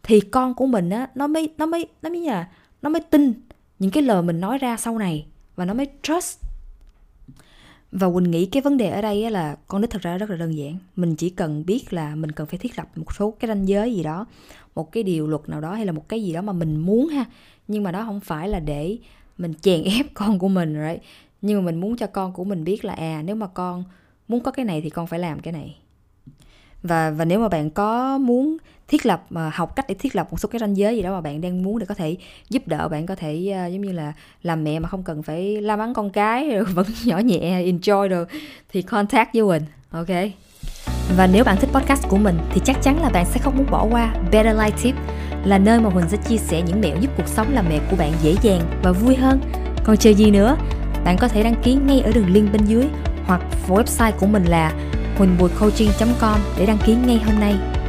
Thì 0.03 0.19
con 0.19 0.53
của 0.53 0.65
mình 0.65 0.89
á, 0.89 1.07
nó 1.15 1.27
mới 1.27 1.49
nó 1.57 1.65
mới 1.65 1.87
nó 2.01 2.09
mới 2.09 2.21
là 2.21 2.47
nó 2.81 2.89
mới 2.89 3.01
tin 3.09 3.33
những 3.79 3.91
cái 3.91 4.03
lời 4.03 4.21
mình 4.21 4.39
nói 4.39 4.57
ra 4.57 4.77
sau 4.77 4.97
này. 4.97 5.25
Và 5.55 5.65
nó 5.65 5.73
mới 5.73 5.87
trust 6.03 6.39
và 7.91 8.09
Quỳnh 8.09 8.31
nghĩ 8.31 8.45
cái 8.45 8.61
vấn 8.61 8.77
đề 8.77 8.89
ở 8.89 9.01
đây 9.01 9.31
là 9.31 9.55
con 9.67 9.81
nít 9.81 9.89
thật 9.89 10.01
ra 10.01 10.17
rất 10.17 10.29
là 10.29 10.35
đơn 10.35 10.57
giản. 10.57 10.77
Mình 10.95 11.15
chỉ 11.15 11.29
cần 11.29 11.65
biết 11.65 11.93
là 11.93 12.15
mình 12.15 12.31
cần 12.31 12.47
phải 12.47 12.59
thiết 12.59 12.77
lập 12.77 12.87
một 12.95 13.15
số 13.15 13.31
cái 13.31 13.47
ranh 13.47 13.67
giới 13.67 13.95
gì 13.95 14.03
đó, 14.03 14.25
một 14.75 14.91
cái 14.91 15.03
điều 15.03 15.27
luật 15.27 15.49
nào 15.49 15.61
đó 15.61 15.73
hay 15.73 15.85
là 15.85 15.91
một 15.91 16.09
cái 16.09 16.23
gì 16.23 16.33
đó 16.33 16.41
mà 16.41 16.53
mình 16.53 16.77
muốn 16.77 17.07
ha. 17.07 17.25
Nhưng 17.67 17.83
mà 17.83 17.91
đó 17.91 18.03
không 18.05 18.19
phải 18.19 18.49
là 18.49 18.59
để 18.59 18.97
mình 19.37 19.53
chèn 19.61 19.83
ép 19.97 20.05
con 20.13 20.39
của 20.39 20.47
mình 20.47 20.73
rồi 20.73 20.93
right? 20.93 21.03
Nhưng 21.41 21.59
mà 21.59 21.65
mình 21.65 21.79
muốn 21.79 21.97
cho 21.97 22.07
con 22.07 22.33
của 22.33 22.43
mình 22.43 22.63
biết 22.63 22.85
là 22.85 22.93
à 22.93 23.21
nếu 23.25 23.35
mà 23.35 23.47
con 23.47 23.83
muốn 24.27 24.43
có 24.43 24.51
cái 24.51 24.65
này 24.65 24.81
thì 24.81 24.89
con 24.89 25.07
phải 25.07 25.19
làm 25.19 25.39
cái 25.39 25.53
này. 25.53 25.77
Và 26.83 27.11
và 27.11 27.25
nếu 27.25 27.39
mà 27.39 27.49
bạn 27.49 27.69
có 27.69 28.17
muốn 28.17 28.57
thiết 28.91 29.05
lập 29.05 29.25
mà 29.29 29.51
học 29.53 29.75
cách 29.75 29.85
để 29.87 29.95
thiết 29.99 30.15
lập 30.15 30.27
một 30.31 30.39
số 30.39 30.49
cái 30.51 30.59
ranh 30.59 30.77
giới 30.77 30.95
gì 30.95 31.01
đó 31.01 31.11
mà 31.11 31.21
bạn 31.21 31.41
đang 31.41 31.63
muốn 31.63 31.79
để 31.79 31.85
có 31.85 31.95
thể 31.95 32.17
giúp 32.49 32.67
đỡ 32.67 32.87
bạn 32.87 33.05
có 33.05 33.15
thể 33.15 33.33
uh, 33.65 33.71
giống 33.71 33.81
như 33.81 33.91
là 33.91 34.13
làm 34.43 34.63
mẹ 34.63 34.79
mà 34.79 34.89
không 34.89 35.03
cần 35.03 35.23
phải 35.23 35.61
la 35.61 35.75
mắng 35.75 35.93
con 35.93 36.09
cái 36.09 36.49
rồi 36.53 36.63
vẫn 36.63 36.85
nhỏ 37.05 37.17
nhẹ 37.17 37.63
enjoy 37.63 38.07
được 38.07 38.29
thì 38.71 38.81
contact 38.81 39.33
với 39.33 39.43
mình 39.43 39.63
ok 39.91 40.07
và 41.17 41.27
nếu 41.33 41.43
bạn 41.43 41.57
thích 41.57 41.69
podcast 41.73 42.07
của 42.09 42.17
mình 42.17 42.37
thì 42.53 42.61
chắc 42.65 42.81
chắn 42.83 43.01
là 43.01 43.09
bạn 43.09 43.25
sẽ 43.25 43.39
không 43.39 43.57
muốn 43.57 43.65
bỏ 43.71 43.87
qua 43.91 44.13
Better 44.31 44.57
Life 44.57 44.71
Tip 44.83 44.95
là 45.45 45.57
nơi 45.57 45.79
mà 45.79 45.89
Huỳnh 45.89 46.09
sẽ 46.09 46.17
chia 46.17 46.37
sẻ 46.37 46.61
những 46.61 46.81
mẹo 46.81 46.95
giúp 46.99 47.11
cuộc 47.17 47.27
sống 47.27 47.53
làm 47.53 47.65
mẹ 47.69 47.79
của 47.91 47.95
bạn 47.95 48.13
dễ 48.21 48.35
dàng 48.41 48.61
và 48.83 48.91
vui 48.91 49.15
hơn. 49.15 49.39
Còn 49.83 49.97
chờ 49.97 50.09
gì 50.09 50.31
nữa? 50.31 50.57
Bạn 51.05 51.17
có 51.19 51.27
thể 51.27 51.43
đăng 51.43 51.61
ký 51.63 51.73
ngay 51.73 52.01
ở 52.01 52.11
đường 52.11 52.33
link 52.33 52.51
bên 52.51 52.65
dưới 52.65 52.85
hoặc 53.25 53.41
website 53.67 54.11
của 54.19 54.25
mình 54.25 54.45
là 54.45 54.73
huỳnhbùicoaching.com 55.17 56.39
để 56.57 56.65
đăng 56.65 56.77
ký 56.85 56.95
ngay 56.95 57.21
hôm 57.25 57.39
nay. 57.39 57.80